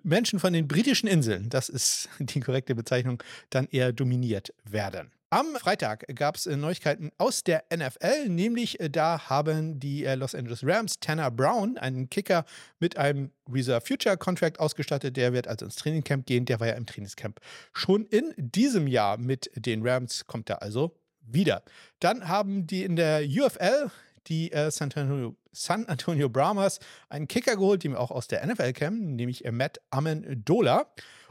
Menschen 0.05 0.39
von 0.39 0.53
den 0.53 0.69
britischen 0.69 1.09
Inseln, 1.09 1.49
das 1.49 1.69
ist 1.69 2.09
die 2.21 2.39
korrekte 2.39 2.77
Bezeichnung, 2.77 3.21
dann 3.51 3.67
eher 3.67 3.93
dominiert 3.93 4.55
werden. 4.63 5.11
Am 5.31 5.57
Freitag 5.57 6.05
gab 6.15 6.37
es 6.37 6.47
äh, 6.47 6.57
Neuigkeiten 6.57 7.11
aus 7.19 7.43
der 7.43 7.65
NFL, 7.75 8.29
nämlich 8.29 8.79
äh, 8.79 8.89
da 8.89 9.29
haben 9.29 9.81
die 9.81 10.05
äh, 10.05 10.15
Los 10.15 10.37
Angeles 10.37 10.61
Rams 10.63 11.01
Tanner 11.01 11.33
Brown, 11.33 11.77
einen 11.77 12.09
Kicker 12.09 12.45
mit 12.79 12.97
einem 12.99 13.33
Reserve 13.51 13.85
Future 13.85 14.17
Contract 14.17 14.61
ausgestattet. 14.61 15.17
Der 15.17 15.33
wird 15.33 15.49
also 15.49 15.65
ins 15.65 15.75
Trainingcamp 15.75 16.27
gehen. 16.27 16.45
Der 16.45 16.61
war 16.61 16.69
ja 16.69 16.75
im 16.75 16.87
Trainingscamp 16.87 17.41
schon 17.73 18.05
in 18.07 18.33
diesem 18.37 18.87
Jahr 18.87 19.19
mit 19.19 19.51
den 19.57 19.85
Rams, 19.85 20.27
kommt 20.29 20.51
er 20.51 20.63
also 20.63 20.95
wieder. 21.21 21.65
Dann 21.99 22.29
haben 22.29 22.69
die 22.69 22.85
in 22.85 22.95
der 22.95 23.23
UFL 23.23 23.91
die 24.29 24.53
äh, 24.53 24.71
San, 24.71 24.91
Antonio, 24.95 25.37
San 25.53 25.87
Antonio 25.87 26.29
Brahmas 26.29 26.79
einen 27.09 27.29
Kicker 27.29 27.57
geholt, 27.57 27.85
den 27.85 27.93
wir 27.93 28.01
auch 28.01 28.11
aus 28.11 28.29
der 28.29 28.47
NFL 28.47 28.73
kennen, 28.73 29.17
nämlich 29.17 29.45
äh, 29.45 29.53
Matt 29.53 29.81
Amendola. 29.91 30.87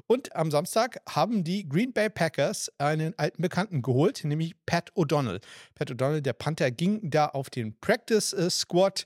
Und 0.08 0.36
am 0.36 0.52
Samstag 0.52 1.00
haben 1.08 1.44
die 1.44 1.68
Green 1.68 1.94
Bay 1.94 2.10
Packers 2.10 2.72
einen 2.78 3.18
alten 3.18 3.42
Bekannten 3.42 3.82
geholt, 3.82 4.24
nämlich 4.26 4.56
Pat 4.66 4.92
O'Donnell. 4.94 5.42
Pat 5.76 5.90
O'Donnell, 5.92 6.22
der 6.22 6.34
Panther, 6.34 6.72
ging 6.72 7.10
da 7.10 7.28
auf 7.28 7.50
den 7.50 7.80
Practice 7.80 8.34
äh, 8.34 8.50
Squad. 8.50 9.06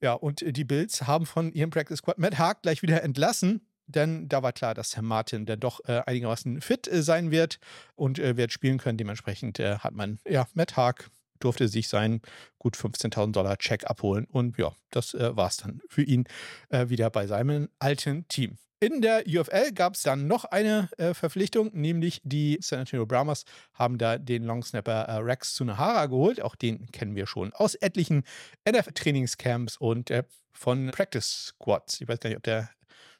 Ja, 0.00 0.12
und 0.12 0.44
die 0.46 0.64
Bills 0.64 1.02
haben 1.06 1.26
von 1.26 1.52
ihrem 1.52 1.70
Practice 1.70 1.98
Squad 1.98 2.18
Matt 2.18 2.38
Haag 2.38 2.62
gleich 2.62 2.82
wieder 2.82 3.02
entlassen 3.02 3.62
denn 3.86 4.28
da 4.28 4.42
war 4.42 4.52
klar, 4.52 4.74
dass 4.74 4.96
Herr 4.96 5.02
Martin 5.02 5.46
dann 5.46 5.60
doch 5.60 5.80
äh, 5.86 6.02
einigermaßen 6.06 6.60
fit 6.60 6.88
äh, 6.88 7.02
sein 7.02 7.30
wird 7.30 7.58
und 7.96 8.18
äh, 8.18 8.36
wird 8.36 8.52
spielen 8.52 8.78
können. 8.78 8.98
Dementsprechend 8.98 9.58
äh, 9.60 9.78
hat 9.78 9.94
man 9.94 10.18
ja 10.26 10.46
Matt 10.54 10.76
Haag 10.76 11.10
durfte 11.40 11.68
sich 11.68 11.88
seinen 11.88 12.20
gut 12.58 12.76
15.000 12.76 13.32
Dollar 13.32 13.58
Check 13.58 13.84
abholen. 13.88 14.26
Und 14.26 14.58
ja, 14.58 14.74
das 14.90 15.14
äh, 15.14 15.36
war 15.36 15.48
es 15.48 15.58
dann 15.58 15.80
für 15.88 16.02
ihn 16.02 16.24
äh, 16.70 16.88
wieder 16.88 17.10
bei 17.10 17.26
seinem 17.26 17.68
alten 17.78 18.26
Team. 18.28 18.58
In 18.80 19.00
der 19.00 19.24
UFL 19.26 19.72
gab 19.72 19.94
es 19.94 20.02
dann 20.02 20.26
noch 20.26 20.44
eine 20.44 20.90
äh, 20.98 21.14
Verpflichtung, 21.14 21.70
nämlich 21.72 22.20
die 22.22 22.58
San 22.60 22.80
Antonio 22.80 23.06
Brahmas 23.06 23.44
haben 23.72 23.96
da 23.96 24.18
den 24.18 24.44
Longsnapper 24.44 25.04
äh, 25.04 25.16
Rex 25.18 25.54
Tsunahara 25.54 26.04
geholt. 26.06 26.42
Auch 26.42 26.54
den 26.54 26.86
kennen 26.92 27.14
wir 27.14 27.26
schon 27.26 27.52
aus 27.54 27.76
etlichen 27.76 28.24
NFL-Trainingscamps 28.68 29.78
und 29.78 30.10
äh, 30.10 30.24
von 30.52 30.90
Practice 30.90 31.54
Squads. 31.54 32.02
Ich 32.02 32.08
weiß 32.08 32.20
gar 32.20 32.28
nicht, 32.28 32.36
ob 32.36 32.42
der 32.42 32.68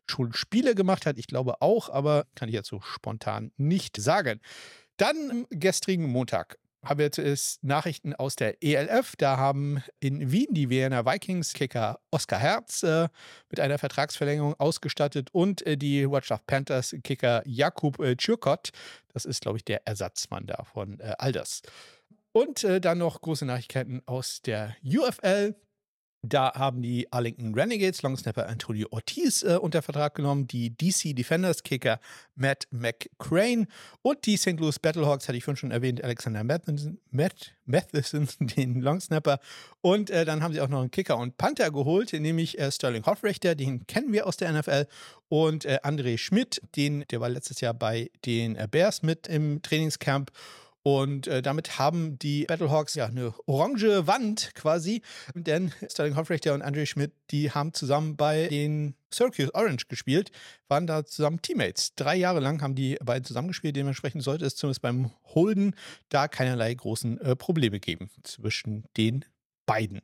schon 0.06 0.34
Spiele 0.34 0.74
gemacht 0.74 1.06
hat. 1.06 1.18
Ich 1.18 1.28
glaube 1.28 1.62
auch, 1.62 1.88
aber 1.88 2.26
kann 2.34 2.50
ich 2.50 2.54
jetzt 2.54 2.68
so 2.68 2.82
spontan 2.82 3.50
nicht 3.56 3.96
sagen. 3.96 4.40
Dann 4.98 5.30
am 5.30 5.46
gestrigen 5.48 6.10
Montag 6.10 6.58
haben 6.84 6.98
wir 6.98 7.12
zuerst 7.12 7.62
Nachrichten 7.64 8.14
aus 8.14 8.36
der 8.36 8.62
ELF. 8.62 9.16
Da 9.16 9.36
haben 9.36 9.82
in 10.00 10.30
Wien 10.30 10.48
die 10.50 10.70
Wiener 10.70 11.06
Vikings-Kicker 11.06 11.98
Oskar 12.10 12.38
Herz 12.38 12.82
äh, 12.82 13.08
mit 13.50 13.60
einer 13.60 13.78
Vertragsverlängerung 13.78 14.54
ausgestattet 14.58 15.28
und 15.32 15.66
äh, 15.66 15.76
die 15.76 16.10
Watchdog 16.10 16.46
Panthers-Kicker 16.46 17.42
Jakub 17.46 17.98
äh, 18.00 18.16
Czurkot. 18.16 18.70
Das 19.12 19.24
ist, 19.24 19.42
glaube 19.42 19.58
ich, 19.58 19.64
der 19.64 19.86
Ersatzmann 19.86 20.46
da 20.46 20.64
von 20.64 21.00
äh, 21.00 21.14
Alders. 21.18 21.62
Und 22.32 22.64
äh, 22.64 22.80
dann 22.80 22.98
noch 22.98 23.20
große 23.20 23.46
Nachrichten 23.46 24.02
aus 24.06 24.42
der 24.42 24.76
UFL. 24.84 25.54
Da 26.26 26.54
haben 26.54 26.80
die 26.80 27.12
Arlington 27.12 27.54
Renegades 27.54 28.02
Longsnapper 28.02 28.48
Antonio 28.48 28.88
Ortiz 28.90 29.42
äh, 29.42 29.58
unter 29.60 29.82
Vertrag 29.82 30.14
genommen, 30.14 30.46
die 30.46 30.70
DC 30.70 31.14
Defenders 31.14 31.62
Kicker 31.62 32.00
Matt 32.34 32.66
McCrane 32.70 33.66
und 34.00 34.24
die 34.24 34.38
St. 34.38 34.58
Louis 34.58 34.78
Battlehawks, 34.78 35.28
hatte 35.28 35.36
ich 35.36 35.44
vorhin 35.44 35.58
schon 35.58 35.70
erwähnt, 35.70 36.02
Alexander 36.02 36.42
Matheson, 36.42 36.98
Matt 37.10 37.54
Matheson 37.66 38.28
den 38.40 38.80
Longsnapper. 38.80 39.38
Und 39.82 40.08
äh, 40.08 40.24
dann 40.24 40.42
haben 40.42 40.54
sie 40.54 40.62
auch 40.62 40.68
noch 40.68 40.80
einen 40.80 40.90
Kicker 40.90 41.18
und 41.18 41.36
Panther 41.36 41.70
geholt, 41.70 42.12
nämlich 42.12 42.58
äh, 42.58 42.72
Sterling 42.72 43.04
Hoffrechter, 43.04 43.54
den 43.54 43.86
kennen 43.86 44.12
wir 44.12 44.26
aus 44.26 44.38
der 44.38 44.52
NFL, 44.52 44.86
und 45.28 45.64
äh, 45.64 45.78
André 45.82 46.16
Schmidt, 46.16 46.62
den, 46.76 47.04
der 47.10 47.20
war 47.20 47.28
letztes 47.28 47.60
Jahr 47.60 47.74
bei 47.74 48.10
den 48.24 48.56
äh, 48.56 48.66
Bears 48.70 49.02
mit 49.02 49.26
im 49.26 49.60
Trainingscamp. 49.60 50.30
Und 50.86 51.28
äh, 51.28 51.40
damit 51.40 51.78
haben 51.78 52.18
die 52.18 52.44
Battlehawks 52.44 52.94
ja 52.94 53.06
eine 53.06 53.32
orange 53.46 54.06
Wand 54.06 54.54
quasi, 54.54 55.00
denn 55.34 55.72
Sterling 55.90 56.14
Hoffrechter 56.14 56.52
und 56.52 56.60
Andre 56.60 56.84
Schmidt, 56.84 57.12
die 57.30 57.50
haben 57.50 57.72
zusammen 57.72 58.18
bei 58.18 58.48
den 58.48 58.94
Syracuse 59.10 59.54
Orange 59.54 59.86
gespielt, 59.88 60.30
waren 60.68 60.86
da 60.86 61.06
zusammen 61.06 61.40
Teammates. 61.40 61.94
Drei 61.94 62.16
Jahre 62.16 62.40
lang 62.40 62.60
haben 62.60 62.74
die 62.74 62.98
beiden 63.02 63.24
zusammengespielt, 63.24 63.76
dementsprechend 63.76 64.22
sollte 64.22 64.44
es 64.44 64.56
zumindest 64.56 64.82
beim 64.82 65.10
Holden 65.24 65.74
da 66.10 66.28
keinerlei 66.28 66.74
großen 66.74 67.18
äh, 67.18 67.34
Probleme 67.34 67.80
geben 67.80 68.10
zwischen 68.22 68.84
den 68.98 69.24
beiden. 69.64 70.02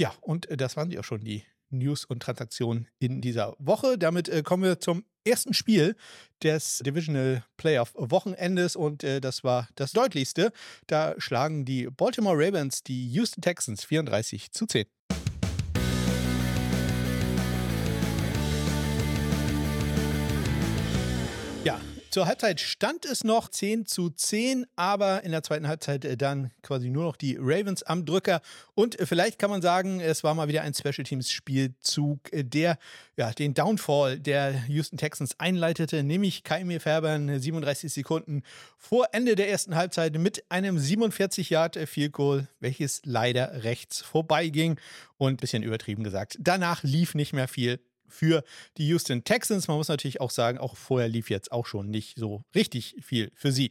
Ja, 0.00 0.14
und 0.22 0.48
äh, 0.48 0.56
das 0.56 0.78
waren 0.78 0.88
die 0.88 0.98
auch 0.98 1.04
schon, 1.04 1.22
die 1.22 1.44
News 1.68 2.06
und 2.06 2.22
Transaktionen 2.22 2.88
in 2.98 3.20
dieser 3.20 3.54
Woche. 3.58 3.98
Damit 3.98 4.30
äh, 4.30 4.42
kommen 4.42 4.62
wir 4.62 4.80
zum 4.80 5.04
ersten 5.24 5.54
Spiel 5.54 5.96
des 6.42 6.78
Divisional 6.84 7.44
Playoff 7.56 7.92
Wochenendes 7.94 8.76
und 8.76 9.04
äh, 9.04 9.20
das 9.20 9.44
war 9.44 9.68
das 9.76 9.92
deutlichste. 9.92 10.52
Da 10.86 11.14
schlagen 11.18 11.64
die 11.64 11.88
Baltimore 11.90 12.36
Ravens 12.36 12.82
die 12.82 13.08
Houston 13.08 13.40
Texans 13.40 13.84
34 13.84 14.52
zu 14.52 14.66
10. 14.66 14.86
Zur 22.14 22.26
Halbzeit 22.26 22.60
stand 22.60 23.06
es 23.06 23.24
noch 23.24 23.48
10 23.48 23.86
zu 23.86 24.08
10, 24.08 24.66
aber 24.76 25.24
in 25.24 25.32
der 25.32 25.42
zweiten 25.42 25.66
Halbzeit 25.66 26.04
äh, 26.04 26.16
dann 26.16 26.52
quasi 26.62 26.88
nur 26.88 27.02
noch 27.02 27.16
die 27.16 27.36
Ravens 27.40 27.82
am 27.82 28.06
Drücker. 28.06 28.40
Und 28.76 28.96
äh, 29.00 29.04
vielleicht 29.04 29.40
kann 29.40 29.50
man 29.50 29.62
sagen, 29.62 29.98
es 29.98 30.22
war 30.22 30.32
mal 30.32 30.46
wieder 30.46 30.62
ein 30.62 30.74
Special 30.74 31.02
Teams 31.02 31.32
Spielzug, 31.32 32.32
äh, 32.32 32.44
der 32.44 32.78
ja, 33.16 33.32
den 33.32 33.52
Downfall 33.52 34.20
der 34.20 34.54
Houston 34.68 34.96
Texans 34.96 35.40
einleitete, 35.40 36.04
nämlich 36.04 36.44
Kaimir 36.44 36.80
Färbern 36.80 37.40
37 37.40 37.92
Sekunden 37.92 38.44
vor 38.78 39.08
Ende 39.10 39.34
der 39.34 39.50
ersten 39.50 39.74
Halbzeit 39.74 40.16
mit 40.16 40.44
einem 40.52 40.78
47 40.78 41.50
Yard 41.50 41.76
Field 41.88 42.12
Goal, 42.12 42.46
welches 42.60 43.02
leider 43.04 43.64
rechts 43.64 44.02
vorbeiging 44.02 44.78
und 45.16 45.32
ein 45.32 45.36
bisschen 45.38 45.64
übertrieben 45.64 46.04
gesagt. 46.04 46.36
Danach 46.38 46.84
lief 46.84 47.16
nicht 47.16 47.32
mehr 47.32 47.48
viel 47.48 47.80
für 48.14 48.44
die 48.78 48.86
Houston 48.88 49.24
Texans. 49.24 49.68
Man 49.68 49.76
muss 49.76 49.88
natürlich 49.88 50.20
auch 50.20 50.30
sagen, 50.30 50.58
auch 50.58 50.76
vorher 50.76 51.08
lief 51.08 51.30
jetzt 51.30 51.52
auch 51.52 51.66
schon 51.66 51.90
nicht 51.90 52.18
so 52.18 52.44
richtig 52.54 52.96
viel 53.02 53.30
für 53.34 53.52
sie. 53.52 53.70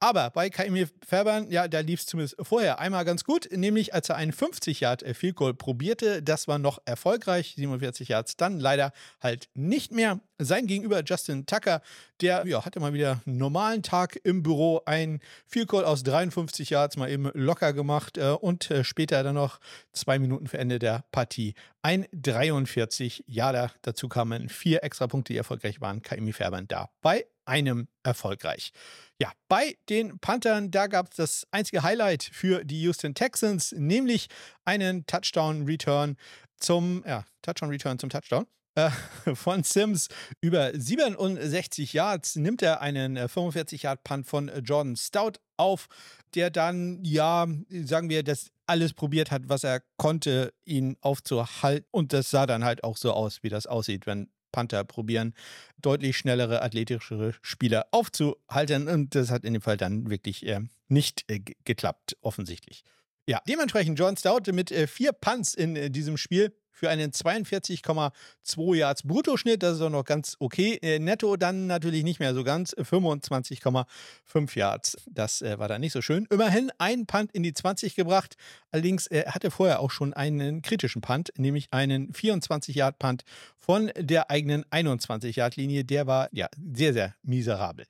Aber 0.00 0.30
bei 0.30 0.50
Kaimir 0.50 0.88
Färbern, 1.06 1.50
ja, 1.50 1.68
da 1.68 1.80
lief 1.80 2.00
es 2.00 2.06
zumindest 2.06 2.36
vorher 2.40 2.78
einmal 2.78 3.04
ganz 3.04 3.24
gut, 3.24 3.48
nämlich 3.52 3.94
als 3.94 4.08
er 4.08 4.16
einen 4.16 4.32
50 4.32 4.80
Yard 4.80 5.04
Field 5.14 5.36
Goal 5.36 5.54
probierte, 5.54 6.22
das 6.22 6.48
war 6.48 6.58
noch 6.58 6.78
erfolgreich, 6.84 7.54
47 7.56 8.08
Yards, 8.08 8.36
dann 8.36 8.58
leider 8.58 8.92
halt 9.20 9.48
nicht 9.54 9.92
mehr. 9.92 10.20
Sein 10.38 10.66
Gegenüber 10.66 11.02
Justin 11.04 11.46
Tucker, 11.46 11.80
der 12.20 12.44
ja, 12.46 12.64
hatte 12.64 12.80
mal 12.80 12.92
wieder 12.92 13.20
einen 13.24 13.36
normalen 13.36 13.84
Tag 13.84 14.18
im 14.24 14.42
Büro, 14.42 14.82
ein 14.84 15.20
Field 15.46 15.68
Goal 15.68 15.84
aus 15.84 16.02
53 16.02 16.70
Yards 16.70 16.96
mal 16.96 17.08
eben 17.08 17.30
locker 17.34 17.72
gemacht 17.72 18.18
äh, 18.18 18.30
und 18.30 18.68
äh, 18.70 18.82
später 18.82 19.22
dann 19.22 19.36
noch 19.36 19.60
zwei 19.92 20.18
Minuten 20.18 20.48
für 20.48 20.58
Ende 20.58 20.80
der 20.80 21.04
Partie 21.12 21.54
ein 21.82 22.06
43 22.12 23.22
Yarder. 23.28 23.70
Dazu 23.82 24.08
kamen 24.08 24.48
vier 24.48 24.82
extra 24.82 25.06
Punkte, 25.06 25.32
die 25.32 25.36
erfolgreich 25.36 25.80
waren. 25.80 26.02
Kaimi 26.02 26.32
Färbern 26.32 26.66
da 26.66 26.90
bei 27.00 27.26
einem 27.44 27.86
erfolgreich. 28.02 28.72
Ja, 29.20 29.30
bei 29.46 29.76
den 29.88 30.18
Panthern, 30.18 30.72
da 30.72 30.88
gab 30.88 31.10
es 31.12 31.16
das 31.16 31.46
einzige 31.52 31.84
Highlight 31.84 32.24
für 32.24 32.64
die 32.64 32.80
Houston 32.82 33.14
Texans, 33.14 33.72
nämlich 33.72 34.28
einen 34.64 35.06
Touchdown-Return 35.06 36.16
zum, 36.58 37.04
ja, 37.06 37.24
Touchdown-Return 37.42 38.00
zum 38.00 38.10
Touchdown 38.10 38.46
äh, 38.74 38.90
von 39.34 39.62
Sims 39.62 40.08
über 40.40 40.72
67 40.74 41.92
Yards 41.92 42.36
nimmt 42.36 42.62
er 42.62 42.80
einen 42.80 43.18
45-Yard-Punt 43.18 44.26
äh, 44.26 44.28
von 44.28 44.48
äh, 44.48 44.58
Jordan 44.58 44.96
Stout 44.96 45.38
auf, 45.56 45.88
der 46.34 46.50
dann, 46.50 47.04
ja, 47.04 47.46
sagen 47.84 48.08
wir, 48.08 48.22
das 48.22 48.50
alles 48.66 48.92
probiert 48.94 49.30
hat, 49.30 49.48
was 49.48 49.64
er 49.64 49.82
konnte, 49.96 50.52
ihn 50.64 50.96
aufzuhalten. 51.00 51.86
Und 51.90 52.12
das 52.12 52.30
sah 52.30 52.46
dann 52.46 52.64
halt 52.64 52.82
auch 52.82 52.96
so 52.96 53.12
aus, 53.12 53.42
wie 53.42 53.48
das 53.48 53.66
aussieht, 53.66 54.06
wenn 54.06 54.28
Panther 54.52 54.84
probieren, 54.84 55.34
deutlich 55.80 56.16
schnellere, 56.16 56.62
athletischere 56.62 57.34
Spieler 57.42 57.86
aufzuhalten. 57.90 58.88
Und 58.88 59.14
das 59.14 59.30
hat 59.30 59.44
in 59.44 59.52
dem 59.52 59.62
Fall 59.62 59.76
dann 59.76 60.10
wirklich 60.10 60.46
äh, 60.46 60.60
nicht 60.88 61.24
äh, 61.28 61.40
geklappt, 61.64 62.16
offensichtlich. 62.20 62.84
Ja, 63.28 63.40
dementsprechend 63.48 63.98
John 63.98 64.16
Stout 64.16 64.52
mit 64.52 64.70
äh, 64.70 64.86
vier 64.86 65.12
Punts 65.12 65.54
in 65.54 65.92
diesem 65.92 66.16
Spiel 66.16 66.54
für 66.74 66.90
einen 66.90 67.12
42,2 67.12 68.74
Yards 68.74 69.04
Bruttoschnitt. 69.04 69.62
Das 69.62 69.76
ist 69.76 69.80
auch 69.80 69.90
noch 69.90 70.04
ganz 70.04 70.36
okay. 70.40 70.78
Äh, 70.82 70.98
netto 70.98 71.36
dann 71.36 71.66
natürlich 71.66 72.02
nicht 72.02 72.18
mehr 72.20 72.34
so 72.34 72.44
ganz. 72.44 72.74
25,5 72.74 74.58
Yards. 74.58 74.96
Das 75.06 75.40
äh, 75.40 75.58
war 75.58 75.68
dann 75.68 75.80
nicht 75.80 75.92
so 75.92 76.02
schön. 76.02 76.26
Immerhin 76.30 76.70
ein 76.78 77.06
Punt 77.06 77.32
in 77.32 77.44
die 77.44 77.54
20 77.54 77.94
gebracht. 77.94 78.34
Allerdings 78.72 79.06
äh, 79.06 79.24
hatte 79.28 79.50
vorher 79.50 79.80
auch 79.80 79.92
schon 79.92 80.12
einen 80.12 80.62
kritischen 80.62 81.00
Punt, 81.00 81.32
nämlich 81.38 81.68
einen 81.70 82.12
24-Yard-Punt 82.12 83.22
von 83.56 83.92
der 83.96 84.30
eigenen 84.30 84.64
21-Yard-Linie. 84.64 85.84
Der 85.84 86.06
war 86.08 86.28
ja 86.32 86.48
sehr, 86.74 86.92
sehr 86.92 87.14
miserabel. 87.22 87.86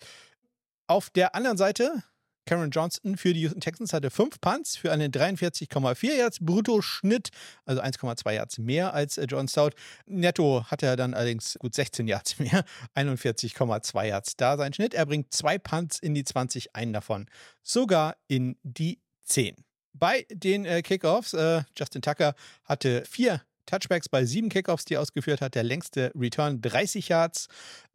Auf 0.86 1.08
der 1.08 1.34
anderen 1.34 1.56
Seite 1.56 2.02
Cameron 2.46 2.70
Johnston 2.70 3.16
für 3.16 3.32
die 3.32 3.40
Houston 3.40 3.60
Texans 3.60 3.92
hatte 3.92 4.10
fünf 4.10 4.40
Punts 4.40 4.76
für 4.76 4.92
einen 4.92 5.10
43,4 5.10 6.14
Yards 6.14 6.38
Bruttoschnitt, 6.40 7.30
also 7.64 7.80
1,2 7.82 8.32
Yards 8.32 8.58
mehr 8.58 8.94
als 8.94 9.18
äh, 9.18 9.26
John 9.28 9.48
Stout. 9.48 9.70
Netto 10.06 10.64
hatte 10.66 10.86
er 10.86 10.96
dann 10.96 11.14
allerdings 11.14 11.56
gut 11.58 11.74
16 11.74 12.06
Yards 12.06 12.38
mehr, 12.38 12.64
41,2 12.94 14.06
Yards 14.06 14.36
da 14.36 14.56
sein 14.56 14.72
Schnitt. 14.72 14.94
Er 14.94 15.06
bringt 15.06 15.32
zwei 15.32 15.58
Punts 15.58 15.98
in 15.98 16.14
die 16.14 16.24
20, 16.24 16.74
einen 16.74 16.92
davon 16.92 17.26
sogar 17.62 18.16
in 18.28 18.56
die 18.62 19.00
10. 19.24 19.56
Bei 19.92 20.26
den 20.30 20.64
äh, 20.64 20.82
Kickoffs, 20.82 21.34
äh, 21.34 21.62
Justin 21.76 22.02
Tucker 22.02 22.34
hatte 22.64 23.04
vier 23.08 23.42
Touchbacks 23.66 24.08
bei 24.08 24.24
sieben 24.24 24.48
Kickoffs, 24.48 24.84
die 24.84 24.94
er 24.94 25.00
ausgeführt 25.00 25.40
hat. 25.40 25.54
Der 25.54 25.62
längste 25.62 26.12
Return 26.14 26.60
30 26.60 27.08
Yards 27.08 27.48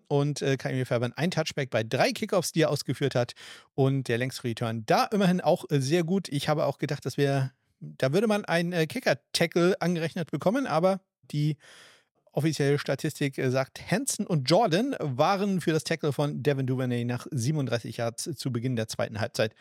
und 0.09 0.41
äh, 0.41 0.57
Kaimir 0.57 0.85
Färbern 0.85 1.13
ein 1.13 1.31
Touchback 1.31 1.69
bei 1.69 1.83
drei 1.83 2.11
Kickoffs, 2.11 2.51
die 2.51 2.63
er 2.63 2.71
ausgeführt 2.71 3.15
hat 3.15 3.33
und 3.75 4.07
der 4.09 4.17
längste 4.17 4.43
Return 4.43 4.83
da 4.85 5.05
immerhin 5.05 5.39
auch 5.39 5.65
äh, 5.69 5.79
sehr 5.79 6.03
gut. 6.03 6.27
Ich 6.27 6.49
habe 6.49 6.65
auch 6.65 6.79
gedacht, 6.79 7.05
dass 7.05 7.15
wir, 7.15 7.51
da 7.79 8.11
würde 8.11 8.27
man 8.27 8.43
einen 8.43 8.73
äh, 8.73 8.87
Kicker-Tackle 8.87 9.79
angerechnet 9.79 10.31
bekommen, 10.31 10.67
aber 10.67 10.99
die 11.31 11.57
offizielle 12.31 12.79
Statistik 12.79 13.37
äh, 13.37 13.51
sagt, 13.51 13.79
Hansen 13.91 14.25
und 14.25 14.49
Jordan 14.49 14.95
waren 14.99 15.61
für 15.61 15.71
das 15.71 15.83
Tackle 15.83 16.11
von 16.11 16.41
Devin 16.41 16.65
Duvernay 16.65 17.05
nach 17.05 17.27
37 17.31 17.97
Yards 17.97 18.29
zu 18.35 18.51
Beginn 18.51 18.75
der 18.75 18.87
zweiten 18.87 19.19
Halbzeit 19.19 19.53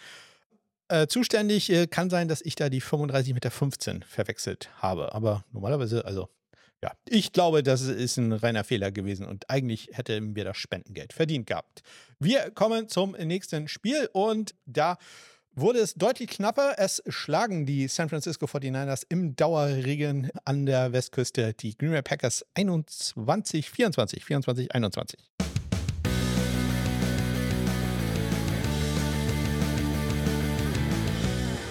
äh, 0.88 1.06
zuständig. 1.06 1.70
Äh, 1.70 1.86
kann 1.86 2.08
sein, 2.08 2.28
dass 2.28 2.40
ich 2.40 2.54
da 2.54 2.70
die 2.70 2.80
35 2.80 3.34
mit 3.34 3.44
der 3.44 3.50
15 3.50 4.02
verwechselt 4.02 4.70
habe. 4.80 5.14
Aber 5.14 5.44
normalerweise, 5.52 6.04
also 6.06 6.28
ja, 6.82 6.92
ich 7.08 7.32
glaube, 7.32 7.62
das 7.62 7.82
ist 7.82 8.18
ein 8.18 8.32
reiner 8.32 8.64
Fehler 8.64 8.92
gewesen 8.92 9.26
und 9.26 9.50
eigentlich 9.50 9.90
hätten 9.92 10.36
wir 10.36 10.44
das 10.44 10.56
Spendengeld 10.56 11.12
verdient 11.12 11.46
gehabt. 11.46 11.82
Wir 12.18 12.50
kommen 12.50 12.88
zum 12.88 13.12
nächsten 13.12 13.68
Spiel 13.68 14.08
und 14.12 14.54
da 14.66 14.96
wurde 15.54 15.80
es 15.80 15.94
deutlich 15.94 16.30
knapper. 16.30 16.74
Es 16.78 17.02
schlagen 17.08 17.66
die 17.66 17.88
San 17.88 18.08
Francisco 18.08 18.46
49ers 18.46 19.04
im 19.08 19.34
Dauerregen 19.34 20.30
an 20.44 20.66
der 20.66 20.92
Westküste 20.92 21.52
die 21.54 21.76
Green 21.76 21.90
Bay 21.90 22.02
Packers 22.02 22.46
21, 22.54 23.70
24, 23.70 24.24
24, 24.24 24.74
21. 24.74 25.18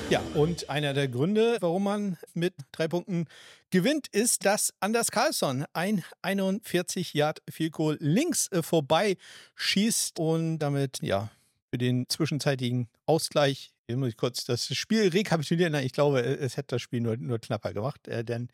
Ja, 0.10 0.22
und 0.36 0.70
einer 0.70 0.94
der 0.94 1.10
Gründe, 1.10 1.58
warum 1.60 1.84
man 1.84 2.18
mit 2.34 2.54
drei 2.72 2.88
Punkten 2.88 3.26
gewinnt, 3.72 4.08
ist, 4.08 4.46
dass 4.46 4.74
Anders 4.80 5.12
Carlsson 5.12 5.66
ein 5.74 6.02
41 6.22 7.14
Yard 7.14 7.42
Field 7.50 7.74
Goal 7.74 7.98
links 8.00 8.48
äh, 8.54 8.64
vorbei 8.64 9.18
schießt 9.56 10.18
und 10.20 10.60
damit 10.60 11.02
ja 11.02 11.30
für 11.70 11.78
den 11.78 12.08
zwischenzeitigen 12.08 12.88
Ausgleich 13.06 13.74
hier 13.88 13.98
muss 13.98 14.10
ich 14.10 14.18
kurz 14.18 14.44
das 14.44 14.76
Spiel 14.76 15.08
rekapitulieren. 15.08 15.74
Ich 15.76 15.94
glaube, 15.94 16.20
es 16.20 16.58
hätte 16.58 16.76
das 16.76 16.82
Spiel 16.82 17.00
nur, 17.00 17.16
nur 17.16 17.40
knapper 17.40 17.74
gemacht, 17.74 18.08
äh, 18.08 18.24
denn 18.24 18.50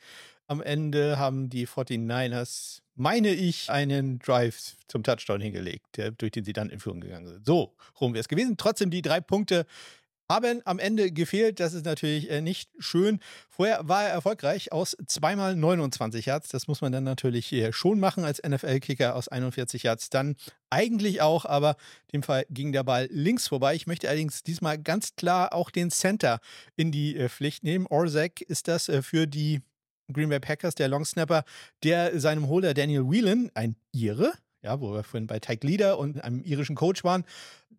am 0.46 0.62
Ende 0.62 1.18
haben 1.18 1.50
die 1.50 1.68
49ers, 1.68 2.82
meine 2.96 3.30
ich, 3.30 3.72
einen 3.72 4.20
Drive 4.20 4.76
zum 4.88 5.04
Touchdown 5.04 5.42
hingelegt, 5.42 6.00
durch 6.18 6.32
den 6.32 6.44
sie 6.44 6.54
dann 6.54 6.70
in 6.70 6.80
Führung 6.80 7.02
gegangen 7.02 7.28
sind. 7.28 7.46
So 7.46 7.76
rum 8.00 8.14
wäre 8.14 8.22
es 8.22 8.28
gewesen. 8.28 8.58
Trotzdem 8.58 8.92
die 8.92 9.02
drei 9.02 9.22
Punkte 9.22 9.66
haben 10.30 10.62
am 10.66 10.80
Ende 10.80 11.12
gefehlt. 11.12 11.60
Das 11.60 11.74
ist 11.74 11.86
natürlich 11.86 12.30
äh, 12.30 12.42
nicht 12.42 12.70
schön. 12.80 13.20
Vorher 13.50 13.88
war 13.88 14.04
er 14.04 14.10
erfolgreich 14.10 14.72
aus 14.72 14.96
zweimal 15.08 15.56
29 15.56 16.26
Yards. 16.26 16.50
Das 16.50 16.68
muss 16.68 16.82
man 16.82 16.92
dann 16.92 17.04
natürlich 17.04 17.46
hier 17.46 17.74
schon 17.74 18.00
machen 18.00 18.26
als 18.26 18.42
NFL-Kicker 18.42 19.16
aus 19.16 19.28
41 19.28 19.84
Yards. 19.84 20.10
Dann 20.10 20.36
eigentlich 20.70 21.22
auch, 21.22 21.46
aber 21.46 21.76
in 22.08 22.20
dem 22.20 22.24
Fall 22.24 22.46
ging 22.50 22.72
der 22.72 22.84
Ball 22.84 23.08
links 23.12 23.48
vorbei. 23.48 23.76
Ich 23.76 23.88
möchte 23.88 24.08
allerdings 24.08 24.44
diesmal 24.44 24.78
ganz 24.78 25.16
klar 25.16 25.54
auch 25.54 25.70
den 25.70 25.92
Center 25.92 26.40
in 26.76 26.92
die 26.92 27.16
äh, 27.16 27.30
Pflicht 27.30 27.64
nehmen. 27.64 27.86
Orzek 27.88 28.42
ist 28.42 28.68
das 28.68 28.90
äh, 28.90 29.02
für 29.02 29.28
die 29.28 29.62
Green 30.12 30.30
Bay 30.30 30.40
Packers, 30.40 30.76
der 30.76 30.88
Longsnapper, 30.88 31.44
der 31.84 32.20
seinem 32.20 32.48
Holder 32.48 32.74
Daniel 32.74 33.10
Whelan, 33.10 33.52
ein 33.54 33.76
Ire, 33.94 34.34
ja, 34.62 34.80
wo 34.80 34.94
wir 34.94 35.04
vorhin 35.04 35.28
bei 35.28 35.40
Tyke 35.40 35.66
Leader 35.68 36.00
und 36.00 36.24
einem 36.24 36.44
irischen 36.44 36.76
Coach 36.76 37.04
waren, 37.04 37.26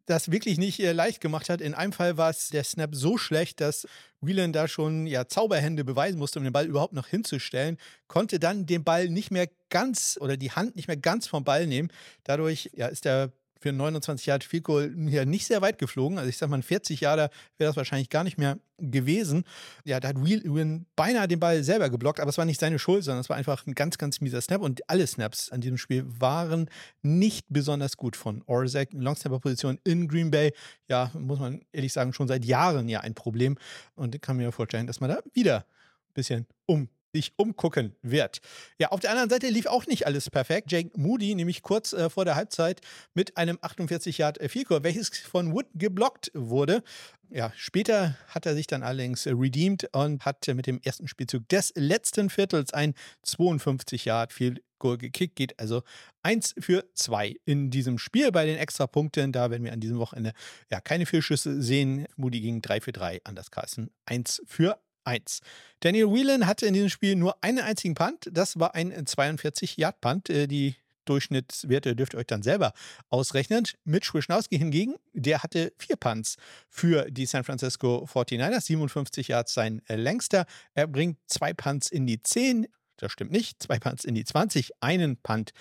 das 0.06 0.30
wirklich 0.30 0.58
nicht 0.58 0.80
äh, 0.80 0.92
leicht 0.92 1.20
gemacht 1.20 1.48
hat. 1.48 1.60
In 1.60 1.74
einem 1.74 1.92
Fall 1.92 2.16
war 2.16 2.30
es 2.30 2.48
der 2.48 2.64
Snap 2.64 2.94
so 2.94 3.16
schlecht, 3.18 3.60
dass 3.60 3.86
Whelan 4.20 4.52
da 4.52 4.68
schon 4.68 5.06
ja, 5.06 5.26
Zauberhände 5.26 5.84
beweisen 5.84 6.18
musste, 6.18 6.38
um 6.38 6.44
den 6.44 6.52
Ball 6.52 6.66
überhaupt 6.66 6.92
noch 6.92 7.06
hinzustellen, 7.06 7.78
konnte 8.06 8.38
dann 8.38 8.66
den 8.66 8.84
Ball 8.84 9.08
nicht 9.08 9.30
mehr 9.30 9.48
ganz 9.70 10.18
oder 10.20 10.36
die 10.36 10.52
Hand 10.52 10.76
nicht 10.76 10.88
mehr 10.88 10.96
ganz 10.96 11.26
vom 11.26 11.44
Ball 11.44 11.66
nehmen. 11.66 11.90
Dadurch 12.24 12.70
ja, 12.74 12.86
ist 12.86 13.04
der 13.04 13.32
für 13.64 13.72
29 13.72 14.26
Jahre 14.26 14.40
Goal 14.60 14.94
ja 15.08 15.24
nicht 15.24 15.46
sehr 15.46 15.62
weit 15.62 15.78
geflogen. 15.78 16.18
Also 16.18 16.28
ich 16.28 16.36
sag 16.36 16.50
mal, 16.50 16.60
40 16.60 17.00
Jahre 17.00 17.30
wäre 17.56 17.70
das 17.70 17.78
wahrscheinlich 17.78 18.10
gar 18.10 18.22
nicht 18.22 18.36
mehr 18.36 18.58
gewesen. 18.76 19.44
Ja, 19.86 20.00
da 20.00 20.08
hat 20.08 20.22
Wheel 20.22 20.84
beinahe 20.96 21.28
den 21.28 21.40
Ball 21.40 21.64
selber 21.64 21.88
geblockt, 21.88 22.20
aber 22.20 22.28
es 22.28 22.36
war 22.36 22.44
nicht 22.44 22.60
seine 22.60 22.78
Schuld, 22.78 23.04
sondern 23.04 23.22
es 23.22 23.30
war 23.30 23.38
einfach 23.38 23.66
ein 23.66 23.74
ganz, 23.74 23.96
ganz 23.96 24.20
mieser 24.20 24.42
Snap 24.42 24.60
und 24.60 24.82
alle 24.90 25.06
Snaps 25.06 25.50
an 25.50 25.62
diesem 25.62 25.78
Spiel 25.78 26.04
waren 26.06 26.68
nicht 27.00 27.46
besonders 27.48 27.96
gut 27.96 28.16
von 28.16 28.42
Orzek. 28.44 28.90
Longsnapper-Position 28.92 29.78
in 29.84 30.08
Green 30.08 30.30
Bay, 30.30 30.52
ja, 30.86 31.10
muss 31.14 31.38
man 31.38 31.62
ehrlich 31.72 31.94
sagen, 31.94 32.12
schon 32.12 32.28
seit 32.28 32.44
Jahren 32.44 32.90
ja 32.90 33.00
ein 33.00 33.14
Problem 33.14 33.56
und 33.94 34.14
ich 34.14 34.20
kann 34.20 34.36
mir 34.36 34.52
vorstellen, 34.52 34.86
dass 34.86 35.00
man 35.00 35.08
da 35.08 35.20
wieder 35.32 35.60
ein 35.60 36.12
bisschen 36.12 36.46
um 36.66 36.90
sich 37.14 37.32
umgucken 37.36 37.94
wird. 38.02 38.40
Ja, 38.78 38.88
auf 38.88 39.00
der 39.00 39.10
anderen 39.10 39.30
Seite 39.30 39.48
lief 39.48 39.66
auch 39.66 39.86
nicht 39.86 40.06
alles 40.06 40.30
perfekt. 40.30 40.72
Jake 40.72 40.90
Moody, 40.96 41.34
nämlich 41.34 41.62
kurz 41.62 41.92
äh, 41.92 42.10
vor 42.10 42.24
der 42.24 42.34
Halbzeit 42.34 42.80
mit 43.14 43.36
einem 43.36 43.56
48 43.60 44.18
Yard 44.18 44.38
Vielkur, 44.50 44.82
welches 44.82 45.10
von 45.10 45.52
Wood 45.52 45.66
geblockt 45.74 46.32
wurde. 46.34 46.82
Ja, 47.30 47.52
später 47.56 48.16
hat 48.28 48.46
er 48.46 48.54
sich 48.54 48.66
dann 48.66 48.82
allerdings 48.82 49.26
redeemed 49.26 49.88
und 49.92 50.24
hat 50.24 50.46
mit 50.48 50.66
dem 50.66 50.80
ersten 50.82 51.08
Spielzug 51.08 51.48
des 51.48 51.72
letzten 51.76 52.30
Viertels 52.30 52.72
ein 52.72 52.94
52 53.22 54.04
Yard 54.04 54.32
Field 54.32 54.62
Goal 54.78 54.98
gekickt. 54.98 55.36
Geht 55.36 55.58
also 55.58 55.82
1 56.24 56.56
für 56.58 56.84
2 56.94 57.36
in 57.44 57.70
diesem 57.70 57.98
Spiel 57.98 58.32
bei 58.32 58.44
den 58.44 58.58
Extrapunkten. 58.58 59.32
Da 59.32 59.50
werden 59.50 59.64
wir 59.64 59.72
an 59.72 59.80
diesem 59.80 59.98
Wochenende 59.98 60.32
ja 60.70 60.80
keine 60.80 61.06
Fehlschüsse 61.06 61.62
sehen. 61.62 62.06
Moody 62.16 62.40
ging 62.40 62.60
3 62.60 62.80
für 62.80 62.92
3, 62.92 63.20
Anders 63.24 63.50
Carlson 63.50 63.90
1 64.06 64.42
für 64.46 64.78
1. 65.04 65.40
Daniel 65.80 66.12
Whelan 66.12 66.46
hatte 66.46 66.66
in 66.66 66.74
diesem 66.74 66.88
Spiel 66.88 67.16
nur 67.16 67.42
einen 67.42 67.60
einzigen 67.60 67.94
Punt. 67.94 68.28
Das 68.32 68.58
war 68.58 68.74
ein 68.74 68.92
42-Yard-Punt. 68.92 70.30
Äh, 70.30 70.46
die 70.46 70.76
Durchschnittswerte 71.04 71.94
dürft 71.94 72.14
ihr 72.14 72.18
euch 72.18 72.26
dann 72.26 72.42
selber 72.42 72.72
ausrechnen. 73.10 73.64
Mitch 73.84 74.14
Wischnowski 74.14 74.58
hingegen, 74.58 74.94
der 75.12 75.42
hatte 75.42 75.72
vier 75.78 75.96
Punts 75.96 76.36
für 76.68 77.10
die 77.10 77.26
San 77.26 77.44
Francisco 77.44 78.06
49ers. 78.10 78.62
57 78.62 79.28
Yards 79.28 79.54
sein 79.54 79.82
längster. 79.88 80.46
Er 80.74 80.86
bringt 80.86 81.18
zwei 81.26 81.52
Punts 81.52 81.90
in 81.90 82.06
die 82.06 82.22
10. 82.22 82.66
Das 82.96 83.12
stimmt 83.12 83.32
nicht. 83.32 83.62
Zwei 83.62 83.78
Punts 83.78 84.04
in 84.04 84.14
die 84.14 84.24
20. 84.24 84.82
Einen 84.82 85.16
Punt 85.18 85.52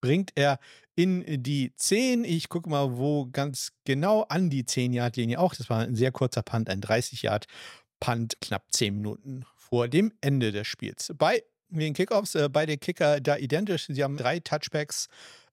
bringt 0.00 0.32
er 0.34 0.58
in 0.94 1.24
die 1.42 1.72
10. 1.74 2.24
Ich 2.24 2.48
gucke 2.48 2.68
mal, 2.68 2.98
wo 2.98 3.26
ganz 3.26 3.72
genau 3.84 4.22
an 4.22 4.50
die 4.50 4.64
10-Yard-Linie 4.64 5.38
auch. 5.38 5.54
Das 5.54 5.70
war 5.70 5.80
ein 5.80 5.94
sehr 5.94 6.12
kurzer 6.12 6.42
Punt, 6.42 6.68
ein 6.68 6.82
30-Yard 6.82 7.46
Punt 8.02 8.40
knapp 8.40 8.64
zehn 8.72 8.96
Minuten 8.96 9.44
vor 9.54 9.86
dem 9.86 10.12
Ende 10.20 10.50
des 10.50 10.66
Spiels. 10.66 11.12
Bei 11.16 11.44
den 11.68 11.94
Kickoffs, 11.94 12.34
äh, 12.34 12.48
beide 12.52 12.76
Kicker 12.76 13.20
da 13.20 13.36
identisch. 13.36 13.86
Sie 13.88 14.02
haben 14.02 14.16
drei 14.16 14.40
Touchbacks 14.40 15.06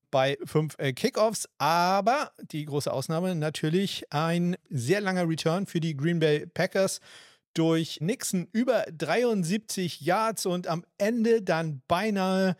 bei 0.09 0.35
fünf 0.45 0.73
äh, 0.79 0.91
Kickoffs, 0.93 1.47
aber 1.59 2.31
die 2.51 2.65
große 2.65 2.91
Ausnahme 2.91 3.35
natürlich 3.35 4.11
ein 4.11 4.57
sehr 4.67 4.99
langer 4.99 5.29
Return 5.29 5.67
für 5.67 5.79
die 5.79 5.95
Green 5.95 6.17
Bay 6.17 6.47
Packers 6.47 7.01
durch 7.53 8.01
Nixon 8.01 8.47
über 8.51 8.83
73 8.97 10.01
Yards 10.01 10.47
und 10.47 10.65
am 10.65 10.83
Ende 10.97 11.43
dann 11.43 11.83
beinahe 11.87 12.55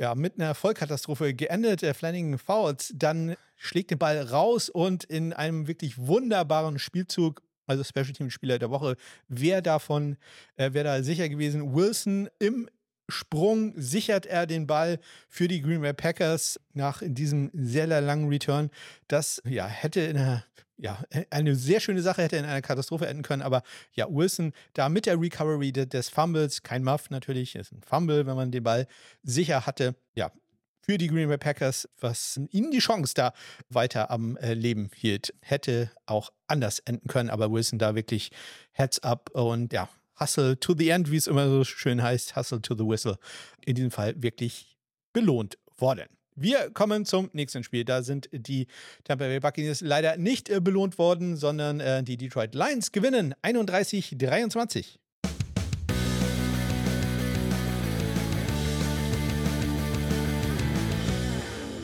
ja, 0.00 0.16
mit 0.16 0.34
einer 0.34 0.56
Vollkatastrophe 0.56 1.32
geendet. 1.32 1.82
Der 1.82 1.94
Flanagan 1.94 2.38
Fouls 2.38 2.92
dann 2.96 3.36
schlägt 3.54 3.92
den 3.92 3.98
Ball 3.98 4.20
raus 4.20 4.68
und 4.68 5.04
in 5.04 5.32
einem 5.32 5.68
wirklich 5.68 5.96
wunderbaren 5.96 6.80
Spielzug 6.80 7.42
also 7.68 7.84
Special 7.84 8.12
Team 8.12 8.30
Spieler 8.30 8.58
der 8.58 8.70
Woche, 8.70 8.96
wer 9.28 9.62
davon, 9.62 10.16
äh, 10.56 10.72
wäre 10.72 10.84
da 10.84 11.02
sicher 11.02 11.28
gewesen. 11.28 11.74
Wilson 11.74 12.28
im 12.38 12.68
Sprung 13.08 13.72
sichert 13.76 14.26
er 14.26 14.46
den 14.46 14.66
Ball 14.66 14.98
für 15.28 15.48
die 15.48 15.62
Green 15.62 15.80
Bay 15.80 15.94
Packers 15.94 16.60
nach 16.74 17.02
diesem 17.04 17.50
sehr 17.54 17.86
langen 17.86 18.28
Return. 18.28 18.70
Das 19.06 19.40
ja, 19.46 19.66
hätte 19.66 20.00
in 20.00 20.18
einer, 20.18 20.44
ja, 20.76 21.02
eine 21.30 21.54
sehr 21.54 21.80
schöne 21.80 22.02
Sache 22.02 22.22
hätte 22.22 22.36
in 22.36 22.44
einer 22.44 22.60
Katastrophe 22.60 23.06
enden 23.06 23.22
können, 23.22 23.42
aber 23.42 23.62
ja, 23.94 24.06
Wilson 24.10 24.52
da 24.74 24.90
mit 24.90 25.06
der 25.06 25.18
Recovery 25.18 25.72
des 25.72 26.10
Fumbles, 26.10 26.62
kein 26.62 26.84
Muff 26.84 27.08
natürlich, 27.08 27.54
ist 27.54 27.72
ein 27.72 27.82
Fumble, 27.82 28.26
wenn 28.26 28.36
man 28.36 28.50
den 28.50 28.62
Ball 28.62 28.86
sicher 29.22 29.64
hatte. 29.64 29.94
Ja, 30.14 30.30
für 30.88 30.96
die 30.96 31.08
Green 31.08 31.28
Bay 31.28 31.36
Packers, 31.36 31.86
was 32.00 32.40
ihnen 32.50 32.70
die 32.70 32.78
Chance 32.78 33.12
da 33.14 33.34
weiter 33.68 34.10
am 34.10 34.38
äh, 34.38 34.54
Leben 34.54 34.88
hielt. 34.94 35.34
Hätte 35.42 35.90
auch 36.06 36.30
anders 36.46 36.78
enden 36.78 37.08
können, 37.08 37.28
aber 37.28 37.52
Wilson 37.52 37.78
da 37.78 37.94
wirklich 37.94 38.30
Heads 38.72 39.00
up 39.00 39.28
und 39.34 39.74
ja, 39.74 39.90
Hustle 40.18 40.58
to 40.58 40.74
the 40.74 40.88
end, 40.88 41.10
wie 41.10 41.18
es 41.18 41.26
immer 41.26 41.46
so 41.46 41.62
schön 41.62 42.02
heißt, 42.02 42.36
Hustle 42.36 42.62
to 42.62 42.74
the 42.74 42.84
Whistle. 42.84 43.18
In 43.66 43.74
diesem 43.74 43.90
Fall 43.90 44.14
wirklich 44.22 44.78
belohnt 45.12 45.58
worden. 45.76 46.06
Wir 46.34 46.70
kommen 46.70 47.04
zum 47.04 47.28
nächsten 47.34 47.64
Spiel. 47.64 47.84
Da 47.84 48.02
sind 48.02 48.30
die 48.32 48.66
Tampa 49.04 49.26
Bay 49.26 49.40
Buccaneers 49.40 49.82
leider 49.82 50.16
nicht 50.16 50.48
äh, 50.48 50.58
belohnt 50.58 50.96
worden, 50.96 51.36
sondern 51.36 51.80
äh, 51.80 52.02
die 52.02 52.16
Detroit 52.16 52.54
Lions 52.54 52.92
gewinnen 52.92 53.34
31-23. 53.42 54.96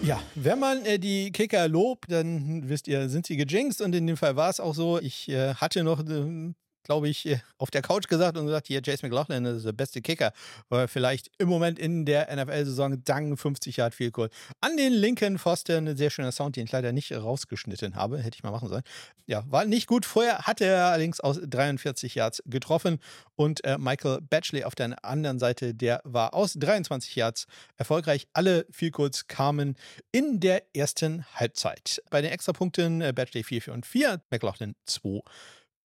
Ja, 0.05 0.21
wenn 0.35 0.59
man 0.59 0.85
äh, 0.85 0.99
die 0.99 1.33
Kicker 1.33 1.67
lobt, 1.67 2.13
dann 2.13 2.69
wisst 2.69 2.89
ihr, 2.89 3.09
sind 3.09 3.27
sie 3.27 3.39
gejinxt 3.39 3.81
und 3.81 3.95
in 3.95 4.07
dem 4.07 4.19
Fall 4.19 4.37
war 4.37 4.51
es 4.51 4.61
auch 4.61 4.75
so. 4.75 5.01
Ich 5.01 5.31
äh, 5.31 5.55
hatte 5.55 5.83
noch 5.83 6.01
äh, 6.01 6.53
glaube 6.85 7.09
ich, 7.09 7.27
äh, 7.27 7.41
auf 7.59 7.71
der 7.71 7.83
Couch 7.83 8.09
gesagt 8.09 8.39
und 8.39 8.47
gesagt, 8.47 8.67
hier, 8.69 8.81
Jace 8.83 9.03
McLaughlin 9.03 9.45
ist 9.45 9.67
der 9.67 9.73
beste 9.73 10.01
Kicker. 10.01 10.33
Oder 10.71 10.87
vielleicht 10.89 11.31
im 11.39 11.49
Moment 11.49 11.79
in 11.79 12.05
der 12.05 12.35
NFL-Saison 12.35 13.03
dank 13.05 13.39
50 13.39 13.77
Yard 13.77 13.95
Field 13.95 14.13
Goal. 14.13 14.31
An 14.61 14.77
den 14.77 14.93
linken 14.93 15.39
Pfosten, 15.39 15.89
ein 15.89 15.97
sehr 15.97 16.11
schöner 16.11 16.33
Sound, 16.33 16.57
den 16.57 16.65
ich 16.65 16.73
leider 16.73 16.93
nicht 16.93 17.13
rausgeschnitten 17.13 17.97
habe. 17.97 18.19
Hätte 18.19 18.37
ich 18.37 18.43
mal 18.43 18.51
machen 18.51 18.69
sollen. 18.69 18.83
Ja, 19.27 19.43
war 19.49 19.65
nicht 19.65 19.87
gut. 19.87 20.05
Vorher 20.05 20.41
hatte 20.41 20.67
er 20.67 20.87
allerdings 20.87 21.21
aus 21.21 21.41
43 21.43 22.15
Yards 22.15 22.43
getroffen 22.47 22.99
und 23.37 23.65
äh, 23.65 23.79
Michael 23.79 24.21
Batchley 24.21 24.65
auf 24.65 24.75
der 24.75 25.03
anderen 25.05 25.39
Seite, 25.39 25.75
der 25.75 26.01
war 26.05 26.35
aus 26.35 26.55
23 26.55 27.17
Yards 27.17 27.47
erfolgreich. 27.77 28.29
Alle 28.35 28.67
Field 28.71 28.93
Goals 28.93 29.27
kamen 29.27 29.77
in 30.13 30.41
der 30.41 30.63
ersten 30.77 31.25
Halbzeit. 31.35 32.03
Bei 32.11 32.21
den 32.21 32.31
Extrapunkten 32.31 33.01
äh, 33.01 33.13
Batchley 33.15 33.43
4, 33.43 33.63
4 33.63 33.73
und 33.73 33.87
4, 33.87 34.21
McLaughlin 34.31 34.75
2 34.85 35.21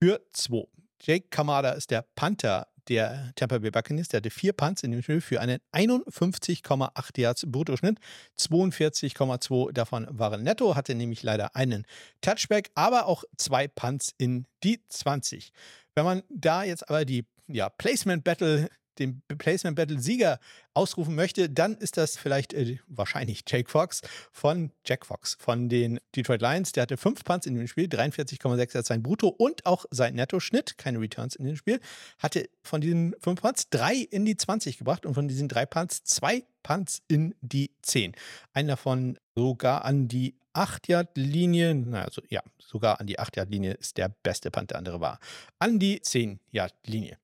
für 0.02 0.22
2. 0.34 0.66
Jake 1.02 1.28
Kamada 1.30 1.72
ist 1.72 1.92
der 1.92 2.06
Panther 2.16 2.68
der 2.90 3.32
Tampa 3.36 3.60
Bay 3.60 3.72
Buccaneers. 3.72 4.10
Der 4.10 4.18
hatte 4.18 4.30
vier 4.30 4.54
Punts 4.54 4.84
in 4.84 4.92
dem 4.92 5.02
Spiel 5.02 5.22
für 5.22 5.40
einen 5.40 5.60
51,8 5.72 7.20
Yards 7.20 7.46
Bruttoschnitt. 7.48 8.00
42,2 8.38 9.72
davon 9.72 10.08
waren 10.10 10.44
netto, 10.44 10.76
hatte 10.76 10.96
nämlich 10.96 11.24
leider 11.24 11.56
einen 11.56 11.86
Touchback, 12.22 12.72
aber 12.74 13.06
auch 13.06 13.24
zwei 13.38 13.68
Punts 13.68 14.14
in 14.18 14.46
die 14.64 14.82
20. 14.90 15.52
Wenn 15.96 16.06
man 16.06 16.24
da 16.30 16.64
jetzt 16.64 16.90
aber 16.90 17.06
die 17.06 17.26
ja, 17.48 17.70
Placement 17.70 18.24
Battle 18.24 18.70
den 19.00 19.22
Placement 19.38 19.76
Battle 19.76 20.00
Sieger 20.00 20.40
ausrufen 20.74 21.16
möchte, 21.16 21.50
dann 21.50 21.76
ist 21.76 21.98
das 21.98 22.18
vielleicht 22.18 22.54
äh, 22.54 22.78
wahrscheinlich 22.88 23.44
Jake 23.48 23.70
Fox 23.70 24.02
von 24.32 24.72
Jack 24.86 25.06
Fox 25.06 25.38
von 25.40 25.70
den 25.70 26.00
Detroit 26.16 26.42
Lions. 26.42 26.72
Der 26.72 26.84
hatte 26.84 26.98
fünf 26.98 27.24
Punts 27.24 27.46
in 27.46 27.56
dem 27.56 27.68
Spiel, 27.68 27.86
43,6 27.86 28.78
als 28.78 28.88
sein 28.88 29.04
Brutto 29.04 29.28
und 29.28 29.66
auch 29.66 29.86
sein 29.92 30.16
Netto-Schnitt, 30.16 30.78
keine 30.78 31.00
Returns 31.00 31.36
in 31.36 31.46
dem 31.46 31.56
Spiel. 31.56 31.80
Hatte 32.18 32.50
von 32.62 32.82
diesen 32.82 33.16
fünf 33.20 33.42
Punts 33.42 33.70
drei 33.70 33.96
in 33.96 34.26
die 34.26 34.38
20 34.38 34.78
gebracht 34.78 35.06
und 35.06 35.14
von 35.14 35.28
diesen 35.28 35.48
drei 35.48 35.66
Punts 35.66 36.04
zwei 36.04 36.44
Punts 36.64 37.02
in 37.08 37.36
die 37.42 37.72
10. 37.82 38.14
Einer 38.54 38.74
davon 38.74 39.18
sogar 39.36 39.86
an 39.86 40.08
die 40.08 40.36
8-Yard-Linie, 40.54 41.86
also 41.94 42.22
ja, 42.30 42.42
sogar 42.58 43.00
an 43.00 43.08
die 43.08 43.20
8-Yard-Linie 43.20 43.74
ist 43.74 43.98
der 43.98 44.10
beste 44.10 44.52
Punt, 44.52 44.72
der 44.72 44.78
andere 44.78 45.00
war 45.00 45.20
an 45.60 45.80
die 45.80 46.00
10-Yard-Linie. 46.00 47.18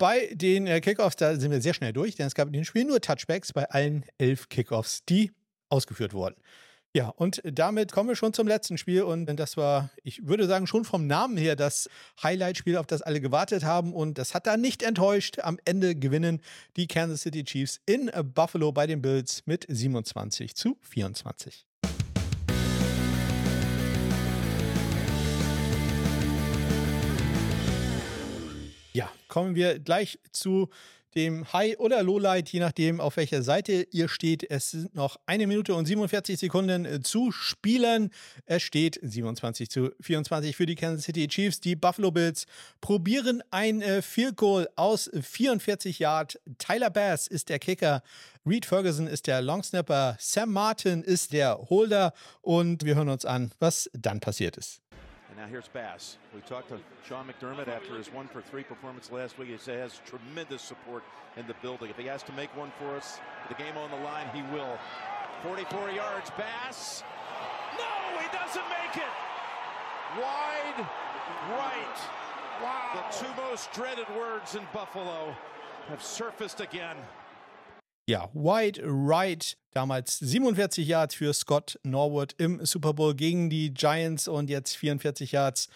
Bei 0.00 0.30
den 0.32 0.66
äh, 0.66 0.80
Kickoffs, 0.80 1.16
da 1.16 1.36
sind 1.36 1.50
wir 1.50 1.60
sehr 1.60 1.74
schnell 1.74 1.92
durch, 1.92 2.14
denn 2.14 2.26
es 2.26 2.34
gab 2.34 2.46
in 2.46 2.54
den 2.54 2.64
Spielen 2.64 2.86
nur 2.86 3.02
Touchbacks 3.02 3.52
bei 3.52 3.68
allen 3.68 4.06
elf 4.16 4.48
Kickoffs, 4.48 5.04
die 5.04 5.30
ausgeführt 5.68 6.14
wurden. 6.14 6.36
Ja, 6.94 7.10
und 7.10 7.42
damit 7.44 7.92
kommen 7.92 8.08
wir 8.08 8.16
schon 8.16 8.32
zum 8.32 8.48
letzten 8.48 8.78
Spiel 8.78 9.02
und 9.02 9.26
das 9.26 9.58
war, 9.58 9.90
ich 10.02 10.26
würde 10.26 10.46
sagen, 10.46 10.66
schon 10.66 10.86
vom 10.86 11.06
Namen 11.06 11.36
her 11.36 11.54
das 11.54 11.90
Highlight-Spiel, 12.22 12.78
auf 12.78 12.86
das 12.86 13.02
alle 13.02 13.20
gewartet 13.20 13.62
haben 13.62 13.92
und 13.92 14.16
das 14.16 14.32
hat 14.32 14.46
da 14.46 14.56
nicht 14.56 14.82
enttäuscht. 14.82 15.38
Am 15.40 15.58
Ende 15.66 15.94
gewinnen 15.94 16.40
die 16.78 16.86
Kansas 16.86 17.20
City 17.20 17.44
Chiefs 17.44 17.78
in 17.84 18.10
Buffalo 18.34 18.72
bei 18.72 18.86
den 18.86 19.02
Bills 19.02 19.42
mit 19.44 19.66
27 19.68 20.56
zu 20.56 20.78
24. 20.80 21.66
Ja, 28.92 29.10
kommen 29.28 29.54
wir 29.54 29.78
gleich 29.78 30.18
zu 30.32 30.68
dem 31.14 31.52
High- 31.52 31.78
oder 31.78 32.02
Lowlight, 32.02 32.48
je 32.50 32.60
nachdem, 32.60 33.00
auf 33.00 33.16
welcher 33.16 33.42
Seite 33.42 33.86
ihr 33.90 34.08
steht. 34.08 34.48
Es 34.48 34.70
sind 34.70 34.94
noch 34.94 35.18
eine 35.26 35.46
Minute 35.46 35.74
und 35.74 35.86
47 35.86 36.38
Sekunden 36.38 36.84
äh, 36.84 37.00
zu 37.00 37.32
spielen. 37.32 38.10
Es 38.46 38.62
steht 38.62 38.98
27 39.02 39.68
zu 39.70 39.90
24 40.00 40.56
für 40.56 40.66
die 40.66 40.76
Kansas 40.76 41.04
City 41.04 41.26
Chiefs. 41.26 41.60
Die 41.60 41.76
Buffalo 41.76 42.10
Bills 42.10 42.46
probieren 42.80 43.42
ein 43.50 43.82
äh, 43.82 44.02
Field 44.02 44.36
Goal 44.36 44.68
aus 44.76 45.10
44 45.20 45.98
Yard. 45.98 46.40
Tyler 46.58 46.90
Bass 46.90 47.26
ist 47.26 47.48
der 47.48 47.58
Kicker. 47.58 48.02
Reed 48.46 48.64
Ferguson 48.64 49.06
ist 49.06 49.26
der 49.26 49.42
Longsnapper. 49.42 50.16
Sam 50.18 50.52
Martin 50.52 51.02
ist 51.02 51.32
der 51.32 51.58
Holder. 51.70 52.12
Und 52.40 52.84
wir 52.84 52.94
hören 52.94 53.08
uns 53.08 53.24
an, 53.24 53.50
was 53.58 53.90
dann 53.94 54.20
passiert 54.20 54.56
ist. 54.56 54.80
Now 55.40 55.46
here's 55.46 55.68
Bass. 55.68 56.18
We 56.34 56.42
talked 56.42 56.68
to 56.68 56.78
Sean 57.08 57.26
McDermott 57.26 57.66
after 57.66 57.96
his 57.96 58.12
one 58.12 58.28
for 58.28 58.42
three 58.42 58.62
performance 58.62 59.10
last 59.10 59.38
week. 59.38 59.48
He 59.48 59.72
has 59.72 59.98
tremendous 60.04 60.60
support 60.60 61.02
in 61.38 61.46
the 61.46 61.54
building. 61.62 61.88
If 61.88 61.96
he 61.96 62.04
has 62.08 62.22
to 62.24 62.32
make 62.32 62.54
one 62.54 62.70
for 62.78 62.94
us, 62.94 63.18
the 63.48 63.54
game 63.54 63.74
on 63.78 63.90
the 63.90 63.96
line, 64.04 64.26
he 64.34 64.42
will. 64.54 64.76
44 65.42 65.92
yards, 65.92 66.30
Bass. 66.36 67.04
No, 67.78 68.20
he 68.20 68.26
doesn't 68.36 68.68
make 68.68 68.96
it. 68.98 69.12
Wide 70.20 70.86
right. 71.56 71.98
Wow. 72.62 73.08
The 73.10 73.24
two 73.24 73.42
most 73.42 73.72
dreaded 73.72 74.14
words 74.14 74.56
in 74.56 74.68
Buffalo 74.74 75.34
have 75.88 76.02
surfaced 76.02 76.60
again. 76.60 76.96
Ja, 78.10 78.28
White 78.34 78.82
Right, 78.84 79.56
damals 79.70 80.18
47 80.18 80.84
Yards 80.84 81.14
für 81.14 81.32
Scott 81.32 81.78
Norwood 81.84 82.34
im 82.38 82.66
Super 82.66 82.92
Bowl 82.92 83.14
gegen 83.14 83.50
die 83.50 83.72
Giants 83.72 84.26
und 84.26 84.50
jetzt 84.50 84.76
44 84.78 85.30
Yards 85.30 85.68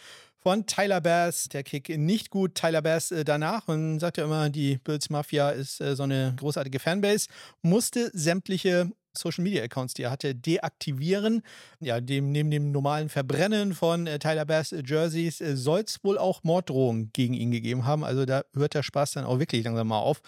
von 0.42 0.66
Tyler 0.66 1.00
Bass. 1.00 1.48
Der 1.50 1.62
Kick 1.62 1.96
nicht 1.96 2.30
gut. 2.30 2.56
Tyler 2.56 2.82
Bass 2.82 3.12
äh, 3.12 3.24
danach 3.24 3.68
und 3.68 4.00
sagt 4.00 4.16
ja 4.16 4.24
immer, 4.24 4.50
die 4.50 4.78
Bills 4.78 5.10
Mafia 5.10 5.50
ist 5.50 5.80
äh, 5.80 5.94
so 5.94 6.02
eine 6.02 6.34
großartige 6.36 6.80
Fanbase, 6.80 7.28
musste 7.62 8.10
sämtliche 8.12 8.90
Social 9.16 9.44
Media 9.44 9.62
Accounts, 9.62 9.94
die 9.94 10.02
er 10.02 10.10
hatte, 10.10 10.34
deaktivieren. 10.34 11.42
Ja, 11.78 12.00
dem, 12.00 12.32
neben 12.32 12.50
dem 12.50 12.72
normalen 12.72 13.10
Verbrennen 13.10 13.74
von 13.74 14.08
äh, 14.08 14.18
Tyler 14.18 14.44
Bass 14.44 14.72
äh, 14.72 14.82
Jerseys 14.84 15.40
äh, 15.40 15.56
soll 15.56 15.84
es 15.86 16.02
wohl 16.02 16.18
auch 16.18 16.42
Morddrohungen 16.42 17.10
gegen 17.12 17.34
ihn 17.34 17.52
gegeben 17.52 17.86
haben. 17.86 18.02
Also 18.02 18.24
da 18.24 18.42
hört 18.54 18.74
der 18.74 18.82
Spaß 18.82 19.12
dann 19.12 19.24
auch 19.24 19.38
wirklich 19.38 19.62
langsam 19.62 19.86
mal 19.86 20.00
auf 20.00 20.20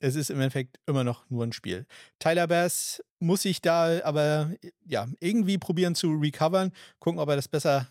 es 0.00 0.14
ist 0.14 0.30
im 0.30 0.36
Endeffekt 0.36 0.78
immer 0.86 1.04
noch 1.04 1.28
nur 1.30 1.44
ein 1.44 1.52
Spiel. 1.52 1.86
Tyler 2.18 2.46
Bass 2.46 3.02
muss 3.18 3.42
sich 3.42 3.60
da 3.60 4.00
aber 4.04 4.52
ja 4.86 5.06
irgendwie 5.20 5.58
probieren 5.58 5.94
zu 5.94 6.12
recovern, 6.12 6.72
gucken, 6.98 7.20
ob 7.20 7.28
er 7.28 7.36
das 7.36 7.48
besser 7.48 7.88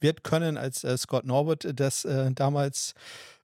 wird 0.00 0.24
können, 0.24 0.56
als 0.56 0.84
äh, 0.84 0.96
Scott 0.98 1.24
Norwood 1.24 1.68
das 1.74 2.04
äh, 2.04 2.32
damals 2.32 2.94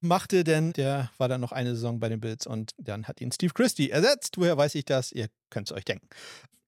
machte, 0.01 0.45
denn 0.45 0.73
der 0.73 1.11
war 1.17 1.29
dann 1.29 1.41
noch 1.41 1.53
eine 1.53 1.75
Saison 1.75 2.01
bei 2.01 2.09
den 2.09 2.21
Bills 2.21 2.47
und 2.47 2.73
dann 2.79 3.07
hat 3.07 3.21
ihn 3.21 3.33
Steve 3.33 3.55
Christie 3.55 3.91
ersetzt. 3.91 4.37
Woher 4.39 4.57
weiß 4.57 4.75
ich 4.75 4.85
das? 4.85 5.13
Ihr 5.13 5.29
könnt 5.51 5.71
es 5.71 5.77
euch 5.77 5.85
denken. 5.85 6.09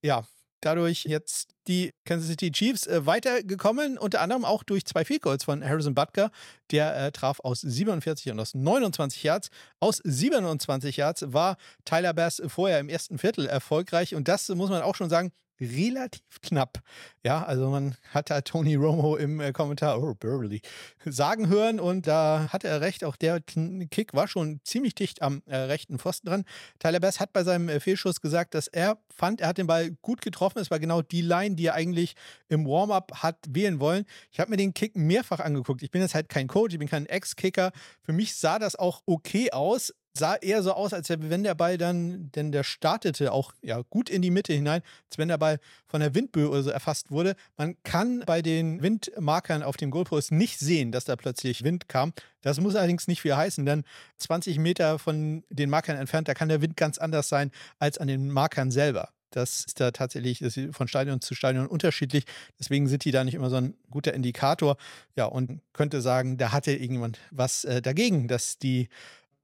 Ja, 0.01 0.25
dadurch 0.61 1.05
jetzt 1.05 1.49
die 1.67 1.91
Kansas 2.05 2.29
City 2.29 2.51
Chiefs 2.51 2.87
äh, 2.87 3.05
weitergekommen, 3.05 3.97
unter 3.97 4.21
anderem 4.21 4.45
auch 4.45 4.63
durch 4.63 4.85
zwei 4.85 5.05
Field 5.05 5.21
Goals 5.21 5.43
von 5.43 5.63
Harrison 5.63 5.93
Butker. 5.93 6.31
Der 6.71 6.95
äh, 6.95 7.11
traf 7.11 7.39
aus 7.41 7.61
47 7.61 8.31
und 8.31 8.39
aus 8.39 8.53
29 8.53 9.23
Yards. 9.23 9.49
Aus 9.79 10.01
27 10.03 10.97
Yards 10.97 11.25
war 11.33 11.57
Tyler 11.85 12.13
Bass 12.13 12.41
vorher 12.47 12.79
im 12.79 12.89
ersten 12.89 13.17
Viertel 13.17 13.45
erfolgreich 13.45 14.15
und 14.15 14.27
das 14.27 14.49
muss 14.49 14.69
man 14.69 14.81
auch 14.81 14.95
schon 14.95 15.09
sagen, 15.09 15.31
relativ 15.61 16.41
knapp. 16.41 16.79
Ja, 17.23 17.43
also 17.43 17.69
man 17.69 17.95
hat 18.09 18.29
da 18.29 18.41
Tony 18.41 18.75
Romo 18.75 19.15
im 19.15 19.39
äh, 19.39 19.51
Kommentar, 19.51 20.01
oh, 20.01 20.15
Burley, 20.15 20.61
sagen 21.05 21.47
hören 21.47 21.79
und 21.79 22.07
da 22.07 22.49
hat 22.49 22.63
er 22.63 22.81
recht, 22.81 23.03
auch 23.03 23.15
der 23.15 23.41
Kick 23.41 24.13
war 24.13 24.27
schon 24.27 24.59
ziemlich 24.63 24.95
dicht 24.95 25.21
am 25.21 25.43
äh, 25.45 25.55
rechten 25.55 25.99
Pfosten 25.99 26.27
dran. 26.27 26.45
Tyler 26.79 26.99
Bass 26.99 27.19
hat 27.19 27.31
bei 27.33 27.43
seinem 27.43 27.69
äh, 27.69 27.79
Fehlschuss 27.79 28.21
gesagt, 28.21 28.55
dass 28.55 28.67
er 28.67 28.97
fand, 29.13 29.41
er 29.41 29.49
hat 29.49 29.57
den 29.57 29.67
Ball 29.67 29.91
gut 30.01 30.21
getroffen. 30.21 30.59
Es 30.59 30.71
war 30.71 30.79
genau 30.79 31.01
die 31.01 31.21
Line, 31.21 31.55
die 31.55 31.67
er 31.67 31.75
eigentlich 31.75 32.15
im 32.49 32.65
Warm-up 32.65 33.11
hat 33.21 33.37
wählen 33.49 33.79
wollen. 33.79 34.05
Ich 34.31 34.39
habe 34.39 34.49
mir 34.49 34.57
den 34.57 34.73
Kick 34.73 34.95
mehrfach 34.95 35.39
angeguckt. 35.39 35.83
Ich 35.83 35.91
bin 35.91 36.01
jetzt 36.01 36.15
halt 36.15 36.29
kein 36.29 36.47
Coach, 36.47 36.73
ich 36.73 36.79
bin 36.79 36.89
kein 36.89 37.05
Ex-Kicker. 37.05 37.71
Für 38.01 38.13
mich 38.13 38.35
sah 38.35 38.59
das 38.59 38.75
auch 38.75 39.01
okay 39.05 39.51
aus, 39.51 39.93
sah 40.13 40.35
eher 40.35 40.61
so 40.63 40.73
aus, 40.73 40.93
als 40.93 41.09
wenn 41.09 41.43
der 41.43 41.55
Ball 41.55 41.77
dann, 41.77 42.31
denn 42.33 42.51
der 42.51 42.63
startete 42.63 43.31
auch 43.31 43.53
ja, 43.61 43.81
gut 43.89 44.09
in 44.09 44.21
die 44.21 44.31
Mitte 44.31 44.53
hinein, 44.53 44.81
als 45.09 45.17
wenn 45.17 45.29
der 45.29 45.37
Ball 45.37 45.59
von 45.87 46.01
der 46.01 46.13
Windböe 46.15 46.49
oder 46.49 46.63
so 46.63 46.69
erfasst 46.69 47.11
wurde. 47.11 47.35
Man 47.57 47.75
kann 47.83 48.23
bei 48.25 48.41
den 48.41 48.81
Windmarkern 48.81 49.63
auf 49.63 49.77
dem 49.77 49.91
Goalpost 49.91 50.31
nicht 50.31 50.59
sehen, 50.59 50.91
dass 50.91 51.05
da 51.05 51.15
plötzlich 51.15 51.63
Wind 51.63 51.87
kam. 51.87 52.13
Das 52.41 52.59
muss 52.59 52.75
allerdings 52.75 53.07
nicht 53.07 53.21
viel 53.21 53.35
heißen, 53.35 53.65
denn 53.65 53.83
20 54.17 54.59
Meter 54.59 54.99
von 54.99 55.43
den 55.49 55.69
Markern 55.69 55.97
entfernt, 55.97 56.27
da 56.27 56.33
kann 56.33 56.49
der 56.49 56.61
Wind 56.61 56.75
ganz 56.75 56.97
anders 56.97 57.29
sein 57.29 57.51
als 57.79 57.97
an 57.97 58.07
den 58.07 58.29
Markern 58.29 58.71
selber. 58.71 59.09
Das 59.31 59.63
ist 59.63 59.79
da 59.79 59.91
tatsächlich 59.91 60.41
ist 60.41 60.59
von 60.71 60.89
Stadion 60.89 61.21
zu 61.21 61.35
Stadion 61.35 61.67
unterschiedlich. 61.67 62.25
Deswegen 62.59 62.87
sind 62.87 63.05
die 63.05 63.11
da 63.11 63.23
nicht 63.23 63.33
immer 63.33 63.49
so 63.49 63.55
ein 63.55 63.75
guter 63.89 64.13
Indikator. 64.13 64.75
Ja, 65.15 65.25
und 65.25 65.61
könnte 65.71 66.01
sagen, 66.01 66.37
da 66.37 66.51
hatte 66.51 66.73
irgendjemand 66.73 67.17
was 67.31 67.63
äh, 67.63 67.81
dagegen, 67.81 68.27
dass 68.27 68.59
die 68.59 68.89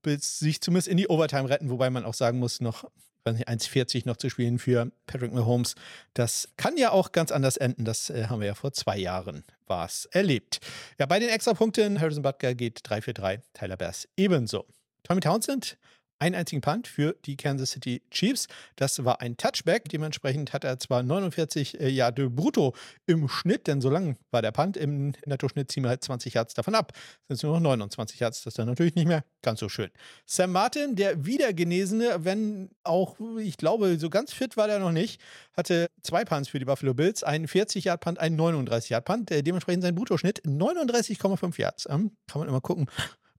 Sich 0.06 0.62
zumindest 0.62 0.88
in 0.88 0.98
die 0.98 1.08
Overtime 1.08 1.50
retten, 1.50 1.70
wobei 1.70 1.90
man 1.90 2.06
auch 2.06 2.14
sagen 2.14 2.40
muss, 2.40 2.62
noch 2.62 2.86
1,40 3.26 4.04
noch 4.06 4.18
zu 4.18 4.30
spielen 4.30 4.60
für 4.60 4.92
Patrick 5.06 5.34
Mahomes. 5.34 5.76
Das 6.14 6.50
kann 6.58 6.78
ja 6.78 6.92
auch 6.92 7.12
ganz 7.12 7.32
anders 7.32 7.58
enden. 7.58 7.86
Das 7.86 8.10
äh, 8.10 8.28
haben 8.28 8.40
wir 8.40 8.48
ja 8.48 8.56
vor 8.56 8.72
zwei 8.72 8.98
Jahren 8.98 9.44
was 9.66 10.06
erlebt. 10.06 10.60
Ja, 10.98 11.06
bei 11.06 11.20
den 11.20 11.30
Extrapunkten, 11.30 12.00
Harrison 12.00 12.24
Butker 12.24 12.56
geht 12.56 12.80
3 12.84 13.02
für 13.02 13.14
3, 13.14 13.42
Tyler 13.54 13.78
Bass 13.78 14.08
ebenso. 14.16 14.66
Tommy 15.04 15.22
Townsend 15.22 15.78
einen 16.20 16.36
einzigen 16.36 16.62
Punt 16.62 16.88
für 16.88 17.16
die 17.26 17.38
Kansas 17.38 17.72
City 17.72 18.02
Chiefs. 18.12 18.48
Das 18.76 19.04
war 19.06 19.22
ein 19.22 19.38
Touchback. 19.38 19.90
Dementsprechend 19.90 20.54
hat 20.54 20.64
er 20.64 20.80
zwar 20.80 21.04
49 21.04 21.80
äh, 21.80 21.90
Yards 21.90 22.22
brutto 22.30 22.74
im 23.06 23.28
Schnitt, 23.28 23.68
denn 23.68 23.82
so 23.82 23.90
lang 23.90 24.18
war 24.32 24.42
der 24.42 24.52
Punt. 24.52 24.78
Im 24.78 25.14
Nettoschnitt 25.26 25.72
ziehen 25.72 25.84
wir 25.84 25.90
halt 25.90 26.04
20 26.04 26.34
Yards 26.34 26.54
davon 26.54 26.76
ab. 26.76 26.94
Sind 27.28 27.36
es 27.36 27.44
nur 27.44 27.54
noch 27.54 27.62
29 27.62 28.20
Yards. 28.20 28.44
Das 28.44 28.52
ist 28.52 28.60
dann 28.60 28.68
natürlich 28.68 28.96
nicht 28.96 29.08
mehr 29.08 29.24
ganz 29.42 29.60
so 29.60 29.70
schön. 29.70 29.90
Sam 30.26 30.52
Martin, 30.52 30.96
der 30.96 31.26
Wiedergenesene, 31.26 32.26
wenn 32.26 32.70
auch, 32.84 33.18
ich 33.40 33.58
glaube, 33.58 33.98
so 34.00 34.10
ganz 34.10 34.34
fit 34.34 34.58
war 34.58 34.68
der 34.68 34.80
noch 34.80 34.92
nicht, 34.92 35.22
hatte 35.56 35.88
zwei 36.02 36.26
Punts 36.26 36.50
für 36.50 36.60
die 36.60 36.66
Buffalo 36.66 36.94
Bills. 36.94 37.24
Einen 37.24 37.46
40-Yard-Punt, 37.48 38.20
einen 38.20 38.40
39-Yard-Punt. 38.40 39.30
Dementsprechend 39.30 39.84
sein 39.84 39.96
Bruttoschnitt 39.96 40.42
39,5 40.46 41.60
Yards. 41.60 41.88
Ähm, 41.90 42.12
kann 42.28 42.40
man 42.40 42.48
immer 42.48 42.62
gucken 42.62 42.88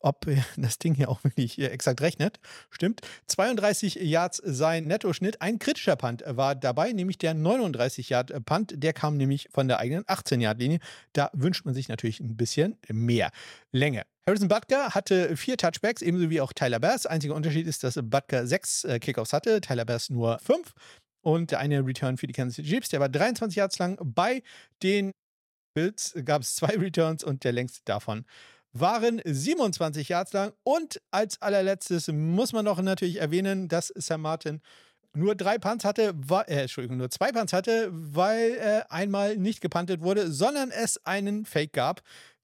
ob 0.01 0.27
das 0.57 0.79
Ding 0.79 0.95
hier 0.95 1.09
auch 1.09 1.23
wirklich 1.25 1.59
exakt 1.59 2.01
rechnet. 2.01 2.39
Stimmt. 2.71 3.01
32 3.27 3.97
Yards 3.97 4.41
sein 4.45 4.85
Nettoschnitt. 4.85 5.41
Ein 5.43 5.59
kritischer 5.59 5.97
Punt 5.97 6.23
war 6.27 6.55
dabei, 6.55 6.93
nämlich 6.93 7.19
der 7.19 7.35
39 7.35 8.09
Yard 8.11 8.45
Punt. 8.45 8.75
Der 8.77 8.93
kam 8.93 9.17
nämlich 9.17 9.49
von 9.53 9.69
der 9.69 9.79
eigenen 9.79 10.05
18 10.07 10.41
Yard 10.41 10.59
Linie. 10.59 10.79
Da 11.13 11.31
wünscht 11.33 11.65
man 11.65 11.75
sich 11.75 11.89
natürlich 11.89 12.21
ein 12.21 12.37
bisschen 12.37 12.77
mehr 12.89 13.31
Länge. 13.73 14.05
Harrison 14.27 14.49
Butker 14.49 14.91
hatte 14.91 15.39
vier 15.39 15.57
Touchbacks, 15.57 16.03
ebenso 16.03 16.29
wie 16.29 16.43
auch 16.43 16.53
Tyler 16.53 16.81
Bass. 16.81 17.07
Einziger 17.07 17.35
Unterschied 17.35 17.67
ist, 17.67 17.83
dass 17.83 17.99
Butker 18.03 18.47
sechs 18.47 18.85
äh, 18.85 18.99
Kickoffs 18.99 19.33
hatte, 19.33 19.63
Tyler 19.63 19.87
Bass 19.87 20.11
nur 20.11 20.39
fünf. 20.41 20.75
Und 21.23 21.51
der 21.51 21.61
eine 21.61 21.85
Return 21.85 22.19
für 22.19 22.27
die 22.27 22.35
Kansas 22.35 22.57
City 22.57 22.69
Chiefs, 22.69 22.91
der 22.91 23.01
war 23.01 23.09
23 23.09 23.57
Yards 23.57 23.79
lang. 23.79 23.99
Bei 24.03 24.43
den 24.83 25.13
Bills 25.75 26.15
gab 26.25 26.43
es 26.43 26.57
zwei 26.57 26.77
Returns 26.77 27.25
und 27.25 27.45
der 27.45 27.53
längste 27.53 27.81
davon 27.85 28.25
waren 28.73 29.21
27 29.25 30.09
Yards 30.09 30.33
lang. 30.33 30.53
Und 30.63 31.01
als 31.11 31.41
allerletztes 31.41 32.09
muss 32.09 32.53
man 32.53 32.65
noch 32.65 32.81
natürlich 32.81 33.21
erwähnen, 33.21 33.69
dass 33.69 33.93
Sam 33.97 34.23
Martin 34.23 34.61
nur 35.15 35.35
drei 35.35 35.59
Punts 35.59 35.85
hatte, 35.85 36.15
äh, 36.47 36.61
Entschuldigung, 36.61 36.99
nur 36.99 37.11
zwei 37.11 37.33
Punts 37.33 37.53
hatte, 37.53 37.89
weil 37.93 38.53
äh, 38.53 38.83
einmal 38.89 39.37
nicht 39.37 39.61
gepantet 39.61 40.01
wurde, 40.03 40.31
sondern 40.31 40.71
es 40.71 41.05
einen 41.05 41.45
Fake 41.45 41.73
gab. 41.73 42.03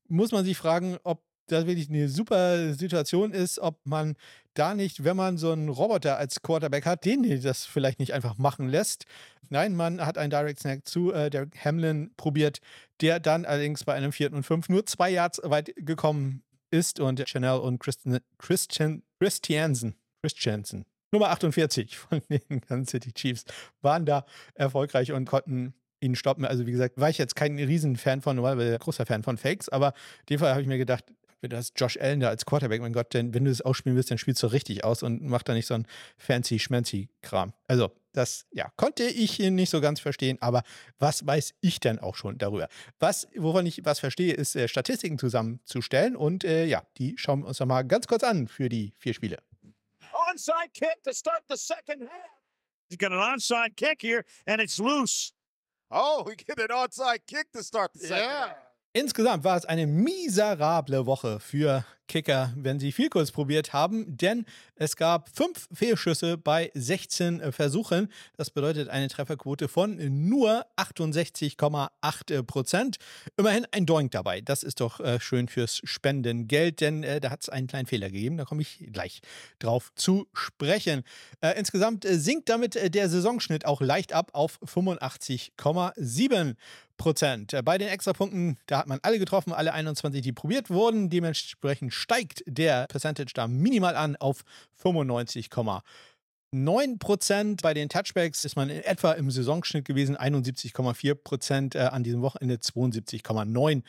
Muss 0.08 0.32
man 0.32 0.44
sich 0.44 0.56
fragen, 0.56 0.98
ob 1.04 1.22
das 1.46 1.66
wirklich 1.66 1.88
eine 1.88 2.08
super 2.08 2.74
Situation 2.74 3.32
ist, 3.32 3.58
ob 3.58 3.78
man 3.84 4.16
da 4.54 4.74
nicht, 4.74 5.04
wenn 5.04 5.16
man 5.16 5.36
so 5.36 5.52
einen 5.52 5.68
Roboter 5.68 6.16
als 6.16 6.42
Quarterback 6.42 6.86
hat, 6.86 7.04
den 7.04 7.40
das 7.42 7.64
vielleicht 7.64 7.98
nicht 7.98 8.12
einfach 8.12 8.38
machen 8.38 8.68
lässt. 8.68 9.04
Nein, 9.50 9.74
man 9.74 10.04
hat 10.04 10.16
einen 10.16 10.30
Direct 10.30 10.60
Snack 10.60 10.86
zu 10.86 11.12
äh, 11.12 11.28
Derek 11.28 11.56
Hamlin 11.64 12.12
probiert, 12.16 12.58
der 13.00 13.20
dann 13.20 13.44
allerdings 13.44 13.84
bei 13.84 13.94
einem 13.94 14.12
vierten 14.12 14.36
und 14.36 14.44
fünf 14.44 14.68
nur 14.68 14.86
zwei 14.86 15.10
Yards 15.10 15.40
weit 15.44 15.72
gekommen 15.76 16.42
ist 16.70 17.00
und 17.00 17.28
Chanel 17.28 17.58
und 17.60 17.78
Christian, 17.78 18.20
Christian, 18.38 19.02
Christiansen, 19.20 19.94
Christiansen, 20.22 20.84
Nummer 21.12 21.30
48 21.30 21.96
von 21.96 22.22
den 22.30 22.60
Kansas 22.60 22.90
City 22.90 23.12
Chiefs, 23.12 23.44
waren 23.82 24.06
da 24.06 24.24
erfolgreich 24.54 25.12
und 25.12 25.28
konnten 25.28 25.74
ihn 26.00 26.16
stoppen. 26.16 26.44
Also 26.44 26.66
wie 26.66 26.72
gesagt, 26.72 26.98
war 26.98 27.10
ich 27.10 27.18
jetzt 27.18 27.36
kein 27.36 27.58
Riesenfan 27.58 28.20
von, 28.20 28.42
weil 28.42 28.78
großer 28.78 29.06
Fan 29.06 29.22
von 29.22 29.38
Fakes, 29.38 29.68
aber 29.68 29.94
in 30.20 30.26
dem 30.30 30.38
Fall 30.40 30.50
habe 30.50 30.62
ich 30.62 30.68
mir 30.68 30.78
gedacht, 30.78 31.04
du 31.48 31.56
hast 31.56 31.78
Josh 31.78 31.98
Allen 31.98 32.20
da 32.20 32.28
als 32.28 32.44
Quarterback, 32.44 32.80
mein 32.80 32.92
Gott, 32.92 33.14
denn 33.14 33.34
wenn 33.34 33.44
du 33.44 33.50
das 33.50 33.60
ausspielen 33.60 33.96
willst, 33.96 34.10
dann 34.10 34.18
spielst 34.18 34.42
du 34.42 34.46
richtig 34.48 34.84
aus 34.84 35.02
und 35.02 35.22
mach 35.22 35.42
da 35.42 35.54
nicht 35.54 35.66
so 35.66 35.74
ein 35.74 35.86
fancy 36.16 36.58
schmancy 36.58 37.08
Kram. 37.22 37.52
Also, 37.66 37.92
das 38.12 38.46
ja, 38.52 38.70
konnte 38.76 39.04
ich 39.04 39.38
nicht 39.40 39.70
so 39.70 39.80
ganz 39.80 40.00
verstehen, 40.00 40.38
aber 40.40 40.62
was 40.98 41.26
weiß 41.26 41.54
ich 41.60 41.80
denn 41.80 41.98
auch 41.98 42.14
schon 42.14 42.38
darüber? 42.38 42.68
Was, 43.00 43.26
wovon 43.34 43.66
ich 43.66 43.84
was 43.84 43.98
verstehe, 43.98 44.34
ist 44.34 44.54
äh, 44.54 44.68
Statistiken 44.68 45.18
zusammenzustellen 45.18 46.14
und 46.14 46.44
äh, 46.44 46.64
ja, 46.64 46.84
die 46.98 47.18
schauen 47.18 47.40
wir 47.40 47.48
uns 47.48 47.58
noch 47.58 47.66
mal 47.66 47.82
ganz 47.82 48.06
kurz 48.06 48.22
an 48.22 48.46
für 48.46 48.68
die 48.68 48.92
vier 48.98 49.14
Spiele. 49.14 49.38
On 50.12 50.34
onside 50.34 50.72
kick 50.72 51.02
to 51.02 51.12
start 51.12 51.42
the 51.48 51.56
second 51.56 52.02
half. 52.02 52.30
He's 52.88 52.96
got 52.96 53.12
an 53.12 53.18
onside 53.18 53.76
kick 53.76 54.00
here, 54.02 54.24
and 54.46 54.60
it's 54.60 54.78
loose. 54.78 55.32
Oh, 55.90 56.24
we 56.26 56.36
get 56.36 56.58
an 56.58 56.68
onside 56.68 57.26
kick 57.26 57.50
to 57.52 57.62
start 57.62 57.92
the 57.94 58.00
second 58.00 58.28
yeah. 58.28 58.46
half. 58.46 58.56
Insgesamt 58.96 59.42
war 59.42 59.56
es 59.56 59.64
eine 59.64 59.88
miserable 59.88 61.04
Woche 61.04 61.40
für 61.40 61.84
Kicker, 62.06 62.52
wenn 62.56 62.78
sie 62.78 62.92
viel 62.92 63.08
kurz 63.08 63.32
probiert 63.32 63.72
haben, 63.72 64.16
denn 64.16 64.44
es 64.76 64.94
gab 64.94 65.28
fünf 65.34 65.68
Fehlschüsse 65.72 66.38
bei 66.38 66.70
16 66.74 67.40
äh, 67.40 67.50
Versuchen. 67.50 68.08
Das 68.36 68.50
bedeutet 68.50 68.88
eine 68.88 69.08
Trefferquote 69.08 69.66
von 69.66 69.96
nur 70.28 70.64
68,8 70.76 72.42
Prozent. 72.44 72.98
Immerhin 73.36 73.66
ein 73.72 73.84
Doink 73.84 74.12
dabei. 74.12 74.40
Das 74.42 74.62
ist 74.62 74.80
doch 74.80 75.00
äh, 75.00 75.18
schön 75.18 75.48
fürs 75.48 75.80
Spendengeld, 75.82 76.80
denn 76.80 77.02
äh, 77.02 77.20
da 77.20 77.30
hat 77.30 77.42
es 77.42 77.48
einen 77.48 77.66
kleinen 77.66 77.86
Fehler 77.86 78.10
gegeben. 78.10 78.36
Da 78.36 78.44
komme 78.44 78.62
ich 78.62 78.86
gleich 78.92 79.22
drauf 79.58 79.90
zu 79.96 80.28
sprechen. 80.34 81.02
Äh, 81.40 81.58
insgesamt 81.58 82.04
äh, 82.04 82.16
sinkt 82.16 82.48
damit 82.48 82.76
äh, 82.76 82.90
der 82.90 83.08
Saisonschnitt 83.08 83.66
auch 83.66 83.80
leicht 83.80 84.12
ab 84.12 84.30
auf 84.34 84.60
85,7 84.62 86.54
Prozent. 86.96 87.54
Bei 87.64 87.78
den 87.78 87.88
Extrapunkten, 87.88 88.58
da 88.66 88.78
hat 88.78 88.86
man 88.86 89.00
alle 89.02 89.18
getroffen, 89.18 89.52
alle 89.52 89.72
21, 89.72 90.22
die 90.22 90.32
probiert 90.32 90.70
wurden. 90.70 91.10
Dementsprechend 91.10 91.92
steigt 91.92 92.44
der 92.46 92.86
Percentage 92.86 93.32
da 93.34 93.48
minimal 93.48 93.96
an 93.96 94.14
auf 94.16 94.44
95,9 94.82 96.98
Prozent. 96.98 97.62
Bei 97.62 97.74
den 97.74 97.88
Touchbacks 97.88 98.44
ist 98.44 98.56
man 98.56 98.70
in 98.70 98.82
etwa 98.82 99.12
im 99.12 99.30
Saisonschnitt 99.30 99.84
gewesen, 99.84 100.16
71,4 100.16 101.14
Prozent, 101.14 101.74
äh, 101.74 101.80
an 101.80 102.04
diesem 102.04 102.22
Wochenende 102.22 102.56
72,9 102.56 103.82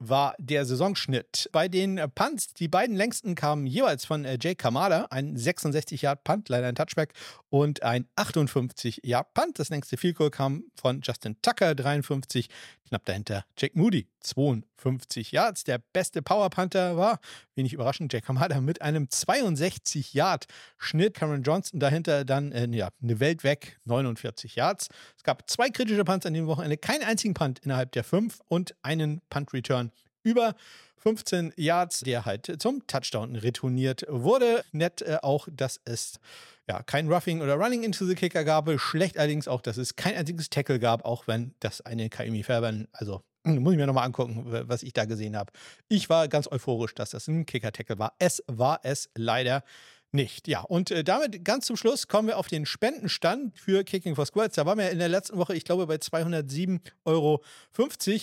war 0.00 0.34
der 0.38 0.64
Saisonschnitt. 0.64 1.48
Bei 1.52 1.68
den 1.68 2.00
Punts, 2.14 2.54
die 2.54 2.68
beiden 2.68 2.96
längsten 2.96 3.34
kamen 3.34 3.66
jeweils 3.66 4.04
von 4.04 4.24
äh, 4.24 4.38
Jake 4.40 4.56
Kamada, 4.56 5.06
ein 5.10 5.36
66-Yard-Punt, 5.36 6.48
leider 6.48 6.66
ein 6.66 6.74
Touchback, 6.74 7.12
und 7.50 7.82
ein 7.82 8.06
58-Yard-Punt. 8.16 9.58
Das 9.58 9.68
längste 9.68 9.96
Field 9.96 10.16
Goal 10.16 10.30
kam 10.30 10.64
von 10.74 11.02
Justin 11.02 11.36
Tucker, 11.42 11.74
53, 11.74 12.48
knapp 12.88 13.04
dahinter 13.04 13.44
Jake 13.56 13.78
Moody, 13.78 14.08
52 14.80 15.32
Yards. 15.32 15.64
Der 15.64 15.78
beste 15.78 16.22
Power-Punter 16.22 16.96
war, 16.96 17.18
wenig 17.54 17.72
überraschend, 17.72 18.12
Jake 18.12 18.26
Kamada 18.26 18.60
mit 18.60 18.82
einem 18.82 19.04
62-Yard-Schnitt. 19.04 21.14
Cameron 21.14 21.42
Johnson 21.42 21.80
dahinter 21.80 22.24
dann 22.24 22.52
äh, 22.52 22.68
ja, 22.68 22.90
eine 23.02 23.20
Welt 23.20 23.44
weg, 23.44 23.78
49 23.84 24.56
Yards. 24.56 24.88
Es 25.16 25.22
gab 25.22 25.48
zwei 25.48 25.70
kritische 25.70 26.04
Punts 26.04 26.26
an 26.26 26.34
dem 26.34 26.46
Wochenende, 26.46 26.76
keinen 26.76 27.04
einzigen 27.04 27.34
Punt 27.34 27.60
innerhalb 27.60 27.92
der 27.92 28.04
fünf 28.04 28.40
und 28.48 28.74
einen 28.82 29.22
Punt-Return 29.30 29.92
über 30.22 30.54
15 31.00 31.54
Yards, 31.56 32.00
der 32.00 32.26
halt 32.26 32.60
zum 32.60 32.86
Touchdown 32.86 33.36
retourniert 33.36 34.04
wurde. 34.08 34.64
Nett 34.72 35.02
äh, 35.02 35.18
auch, 35.22 35.48
dass 35.50 35.80
es 35.84 36.20
ja 36.68 36.82
kein 36.82 37.08
Roughing 37.08 37.40
oder 37.40 37.54
Running 37.54 37.82
into 37.82 38.04
the 38.04 38.14
Kicker 38.14 38.44
gab. 38.44 38.70
Schlecht 38.78 39.18
allerdings 39.18 39.48
auch, 39.48 39.62
dass 39.62 39.78
es 39.78 39.96
kein 39.96 40.14
einziges 40.14 40.50
Tackle 40.50 40.78
gab, 40.78 41.04
auch 41.04 41.26
wenn 41.26 41.54
das 41.60 41.80
eine 41.80 42.10
Kaimi 42.10 42.42
Fairbairn, 42.42 42.86
also 42.92 43.22
muss 43.44 43.72
ich 43.72 43.78
mir 43.78 43.86
nochmal 43.86 44.06
angucken, 44.06 44.44
was 44.46 44.82
ich 44.82 44.92
da 44.92 45.04
gesehen 45.04 45.36
habe. 45.36 45.52
Ich 45.88 46.08
war 46.10 46.28
ganz 46.28 46.50
euphorisch, 46.50 46.94
dass 46.94 47.10
das 47.10 47.28
ein 47.28 47.46
Kicker-Tackle 47.46 47.98
war. 47.98 48.14
Es 48.18 48.42
war 48.46 48.80
es 48.82 49.08
leider 49.14 49.62
nicht. 50.12 50.48
Ja, 50.48 50.62
und 50.62 50.90
äh, 50.90 51.04
damit 51.04 51.44
ganz 51.44 51.66
zum 51.66 51.76
Schluss 51.76 52.08
kommen 52.08 52.28
wir 52.28 52.38
auf 52.38 52.48
den 52.48 52.66
Spendenstand 52.66 53.56
für 53.58 53.84
Kicking 53.84 54.16
for 54.16 54.26
Squads. 54.26 54.56
Da 54.56 54.66
waren 54.66 54.78
wir 54.78 54.90
in 54.90 54.98
der 54.98 55.08
letzten 55.08 55.38
Woche, 55.38 55.54
ich 55.54 55.64
glaube, 55.64 55.86
bei 55.86 55.96
207,50 55.96 56.80
Euro 57.04 57.42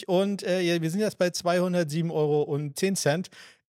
und 0.08 0.43
äh, 0.43 0.82
wir 0.82 0.91
sind 0.91 0.99
jetzt 0.99 1.17
bei 1.17 1.27
207,10 1.27 2.12
Euro. 2.12 2.43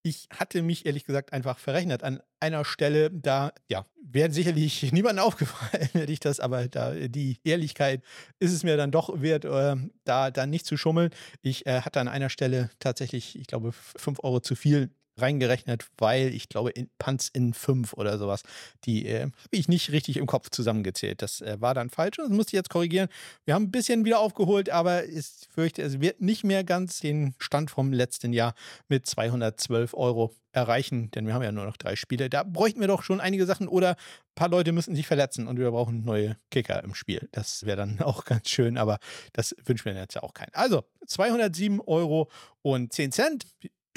Ich 0.03 0.29
hatte 0.31 0.63
mich 0.63 0.87
ehrlich 0.87 1.05
gesagt 1.05 1.33
einfach 1.33 1.59
verrechnet 1.59 2.03
an 2.03 2.21
einer 2.41 2.65
Stelle. 2.65 3.11
Da 3.11 3.53
ja, 3.69 3.85
wäre 4.03 4.31
sicherlich 4.31 4.93
niemandem 4.93 5.25
aufgefallen, 5.25 5.89
hätte 5.93 6.13
ich 6.13 6.21
das, 6.21 6.41
aber 6.41 6.69
da 6.69 6.95
die 6.95 7.39
Ehrlichkeit 7.45 8.03
ist 8.39 8.53
es 8.53 8.63
mir 8.63 8.77
dann 8.77 8.91
doch 8.91 9.21
wert, 9.21 9.45
äh, 9.45 9.77
da 10.05 10.31
dann 10.31 10.51
nicht 10.51 10.67
zu 10.67 10.77
schummeln. 10.77 11.11
Ich 11.43 11.67
äh, 11.67 11.83
hatte 11.83 12.01
an 12.01 12.09
einer 12.09 12.31
Stelle 12.31 12.71
tatsächlich, 12.79 13.39
ich 13.39 13.47
glaube, 13.47 13.73
5 13.73 14.21
Euro 14.23 14.41
zu 14.41 14.55
viel 14.55 14.91
reingerechnet, 15.21 15.87
weil 15.99 16.29
ich 16.35 16.49
glaube, 16.49 16.71
in 16.71 16.89
Punts 16.99 17.29
in 17.29 17.55
5 17.55 17.95
oder 17.95 18.19
sowas, 18.19 18.43
die 18.85 19.07
äh, 19.07 19.23
habe 19.23 19.33
ich 19.51 19.69
nicht 19.69 19.93
richtig 19.93 20.17
im 20.17 20.27
Kopf 20.27 20.51
zusammengezählt. 20.51 21.23
Das 21.23 21.41
äh, 21.41 21.61
war 21.61 21.75
dann 21.75 21.91
falsch 21.91 22.19
und 22.19 22.29
das 22.29 22.37
musste 22.37 22.51
ich 22.51 22.59
jetzt 22.59 22.71
korrigieren. 22.71 23.09
Wir 23.45 23.55
haben 23.55 23.65
ein 23.65 23.71
bisschen 23.71 24.05
wieder 24.05 24.21
aufgeholt, 24.21 24.71
aber 24.71 25.07
ich 25.07 25.27
fürchte, 25.51 25.83
es 25.83 26.01
wird 26.01 26.21
nicht 26.21 26.45
mehr 26.45 26.65
ganz 26.65 27.01
den 27.01 27.35
Stand 27.39 27.71
vom 27.71 27.93
letzten 27.93 28.33
Jahr 28.33 28.55
mit 28.89 29.07
212 29.07 29.95
Euro 29.95 30.35
erreichen, 30.53 31.11
denn 31.11 31.27
wir 31.27 31.35
haben 31.35 31.43
ja 31.43 31.53
nur 31.53 31.67
noch 31.67 31.77
drei 31.77 31.97
Spiele. 31.97 32.31
Da 32.31 32.43
bräuchten 32.43 32.81
wir 32.81 32.89
doch 32.89 33.03
schon 33.03 33.21
einige 33.21 33.47
Sachen 33.47 33.69
oder 33.69 33.91
ein 33.91 34.35
paar 34.35 34.49
Leute 34.49 34.73
müssen 34.73 34.95
sich 34.95 35.07
verletzen 35.07 35.47
und 35.47 35.59
wir 35.59 35.71
brauchen 35.71 36.05
neue 36.05 36.37
Kicker 36.51 36.83
im 36.83 36.95
Spiel. 36.95 37.29
Das 37.33 37.67
wäre 37.67 37.77
dann 37.77 38.01
auch 38.03 38.25
ganz 38.25 38.49
schön, 38.49 38.79
aber 38.79 38.99
das 39.33 39.55
wünschen 39.65 39.87
wir 39.87 39.95
jetzt 39.95 40.15
ja 40.15 40.23
auch 40.23 40.35
keinen. 40.35 40.55
Also 40.55 40.85
207 41.07 41.81
Euro 41.81 42.31
und 42.63 42.93
10 42.93 43.13
Cent 43.13 43.47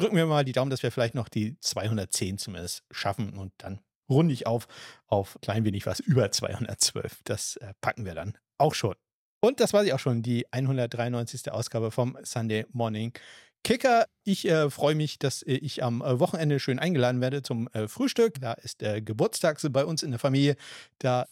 drücken 0.02 0.16
wir 0.16 0.26
mal 0.26 0.44
die 0.44 0.52
Daumen, 0.52 0.72
dass 0.72 0.84
wir 0.84 0.92
vielleicht 0.92 1.16
noch 1.16 1.30
die 1.30 1.60
210 1.60 2.38
zumindest 2.38 2.84
schaffen 2.92 3.38
und 3.38 3.54
dann 3.58 3.80
runde 4.10 4.34
ich 4.34 4.48
auf 4.48 4.68
auf 5.08 5.38
klein 5.42 5.64
wenig 5.64 5.86
was 5.86 6.00
über 6.00 6.32
212. 6.32 7.22
Das 7.24 7.56
äh, 7.58 7.74
packen 7.82 8.06
wir 8.06 8.16
dann 8.16 8.38
auch 8.58 8.74
schon. 8.74 8.96
Und 9.42 9.60
das 9.60 9.74
war 9.74 9.84
sie 9.84 9.94
auch 9.94 10.00
schon, 10.00 10.22
die 10.22 10.52
193. 10.52 11.52
Ausgabe 11.52 11.92
vom 11.92 12.18
Sunday 12.24 12.66
Morning 12.72 13.14
Kicker. 13.64 14.06
Ich 14.24 14.48
äh, 14.48 14.70
freue 14.70 14.96
mich, 14.96 15.20
dass 15.20 15.44
äh, 15.44 15.54
ich 15.54 15.84
am 15.84 16.02
äh, 16.02 16.20
Wochenende 16.20 16.60
schön 16.60 16.80
eingeladen 16.80 17.22
werde 17.22 17.42
zum 17.42 17.68
äh, 17.74 17.88
Frühstück. 17.88 18.40
Da 18.40 18.54
ist 18.54 18.82
der 18.82 19.02
Geburtstag 19.02 19.60
bei 19.72 19.86
uns 19.86 20.04
in 20.04 20.12
der 20.12 20.20
Familie. 20.20 20.56
Da 21.00 21.28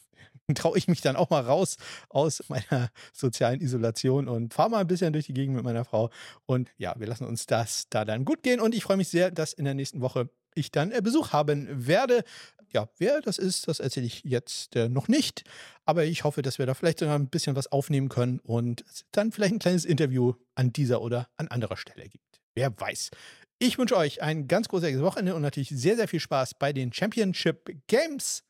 traue 0.55 0.77
ich 0.77 0.87
mich 0.87 1.01
dann 1.01 1.15
auch 1.15 1.29
mal 1.29 1.41
raus 1.41 1.77
aus 2.09 2.43
meiner 2.47 2.89
sozialen 3.13 3.61
Isolation 3.61 4.27
und 4.27 4.53
fahre 4.53 4.69
mal 4.69 4.79
ein 4.79 4.87
bisschen 4.87 5.13
durch 5.13 5.25
die 5.25 5.33
Gegend 5.33 5.55
mit 5.55 5.63
meiner 5.63 5.85
Frau. 5.85 6.09
Und 6.45 6.69
ja, 6.77 6.93
wir 6.97 7.07
lassen 7.07 7.25
uns 7.25 7.45
das 7.45 7.85
da 7.89 8.05
dann 8.05 8.25
gut 8.25 8.43
gehen. 8.43 8.59
Und 8.59 8.75
ich 8.75 8.83
freue 8.83 8.97
mich 8.97 9.09
sehr, 9.09 9.31
dass 9.31 9.53
in 9.53 9.65
der 9.65 9.73
nächsten 9.73 10.01
Woche 10.01 10.29
ich 10.55 10.71
dann 10.71 10.91
äh, 10.91 11.01
Besuch 11.01 11.31
haben 11.31 11.87
werde. 11.87 12.23
Ja, 12.71 12.87
wer 12.97 13.21
das 13.21 13.39
ist, 13.39 13.67
das 13.67 13.79
erzähle 13.79 14.05
ich 14.05 14.23
jetzt 14.23 14.75
äh, 14.75 14.89
noch 14.89 15.07
nicht. 15.07 15.43
Aber 15.85 16.05
ich 16.05 16.23
hoffe, 16.23 16.41
dass 16.41 16.59
wir 16.59 16.65
da 16.65 16.73
vielleicht 16.73 16.99
sogar 16.99 17.17
ein 17.17 17.29
bisschen 17.29 17.55
was 17.55 17.71
aufnehmen 17.71 18.09
können 18.09 18.39
und 18.39 18.83
dann 19.11 19.31
vielleicht 19.31 19.53
ein 19.53 19.59
kleines 19.59 19.85
Interview 19.85 20.33
an 20.55 20.71
dieser 20.71 21.01
oder 21.01 21.29
an 21.37 21.47
anderer 21.47 21.77
Stelle 21.77 22.07
gibt. 22.07 22.41
Wer 22.53 22.79
weiß. 22.79 23.09
Ich 23.57 23.77
wünsche 23.77 23.97
euch 23.97 24.21
ein 24.21 24.47
ganz 24.47 24.69
großartiges 24.69 25.01
Wochenende 25.01 25.35
und 25.35 25.41
natürlich 25.41 25.69
sehr, 25.69 25.95
sehr 25.95 26.07
viel 26.07 26.19
Spaß 26.19 26.53
bei 26.53 26.71
den 26.71 26.93
Championship 26.93 27.69
Games. 27.87 28.43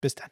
Bis 0.00 0.14
dann. 0.14 0.30